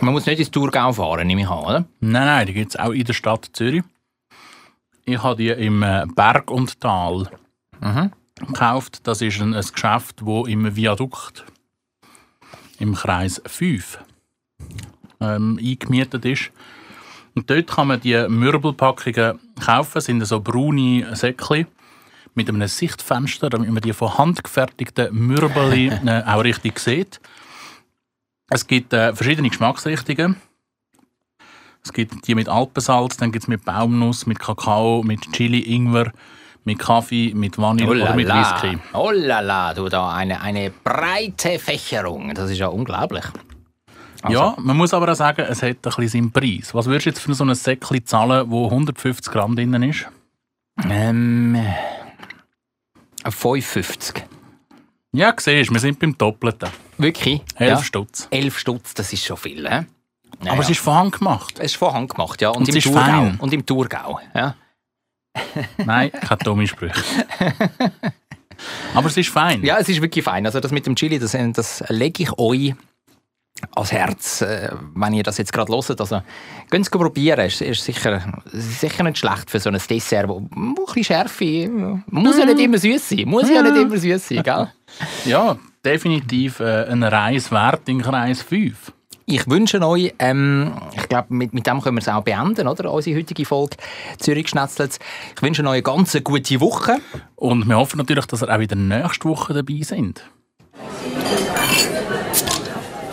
[0.00, 1.84] Man muss nicht ins Thurgau fahren, nehme ich an, oder?
[2.00, 3.82] Nein, nein, die gibt es auch in der Stadt Zürich.
[5.04, 7.28] Ich habe die im äh, Berg und Tal
[7.80, 8.10] Mhm.
[8.46, 9.06] gekauft.
[9.06, 11.44] Das ist ein, ein Geschäft, das im Viadukt
[12.78, 13.98] im Kreis 5
[15.20, 16.50] ähm, eingemietet ist.
[17.34, 19.90] Und dort kann man die Mürbelpackungen kaufen.
[19.94, 21.66] Das sind so braune Säckchen
[22.34, 27.20] mit einem Sichtfenster, damit man die von handgefertigten Mürbeli äh, auch richtig sieht.
[28.50, 30.36] Es gibt äh, verschiedene Geschmacksrichtungen.
[31.82, 36.12] Es gibt die mit Alpensalz, dann gibt es mit Baumnuss, mit Kakao, mit Chili, Ingwer,
[36.64, 38.76] mit Kaffee, mit Vanille oder mit Whisky.
[38.92, 42.34] Oh la la, du da eine, eine breite Fächerung.
[42.34, 43.24] Das ist ja unglaublich.
[44.22, 44.38] Also.
[44.38, 46.74] Ja, man muss aber auch sagen, es hat ein bisschen seinen Preis.
[46.74, 50.06] Was würdest du jetzt für so ein Säckchen zahlen, wo 150 Gramm drin ist?
[50.84, 51.56] Ähm,
[53.24, 54.24] 55.
[55.12, 56.68] Ja, siehst wir sind beim Doppelten.
[57.02, 57.42] Wirklich?
[57.56, 57.82] 11 Ja.
[57.82, 58.28] Stutz.
[58.30, 59.86] 11 Stutz, das ist schon viel, hä?
[60.42, 61.54] Ja, aber es ist von Hand gemacht.
[61.58, 62.50] Es ist von Hand gemacht, ja.
[62.50, 63.00] Und, Und im Thurgau.
[63.00, 63.36] fein.
[63.40, 64.54] Und im Thurgau, ja.
[65.78, 67.02] Nein, keine dumme Sprüche.
[68.94, 69.62] aber es ist fein.
[69.64, 70.46] Ja, es ist wirklich fein.
[70.46, 72.74] Also das mit dem Chili, das, das lege ich euch
[73.74, 76.00] ans Herz, äh, wenn ihr das jetzt gerade hört.
[76.00, 76.22] Also,
[76.70, 77.40] gehen Sie probieren.
[77.40, 81.68] Es ist sicher, sicher nicht schlecht für so ein Dessert, wo, wo ein bisschen Schärfe...
[82.06, 83.24] Muss ja nicht immer süß sein.
[83.26, 84.68] Muss ja nicht immer süß sein, gell?
[85.24, 88.92] Ja, definitiv äh, ein Reis wert in Kreis 5.
[89.32, 92.92] Ich wünsche euch, ähm, ich glaube, mit, mit dem können wir es auch beenden, oder?
[92.92, 93.76] Unsere heutige Folge
[94.18, 94.98] Zürich Schnetzlitz.
[95.36, 96.98] Ich wünsche euch eine ganz gute Woche.
[97.36, 100.24] Und wir hoffen natürlich, dass ihr auch wieder nächste Woche dabei sind.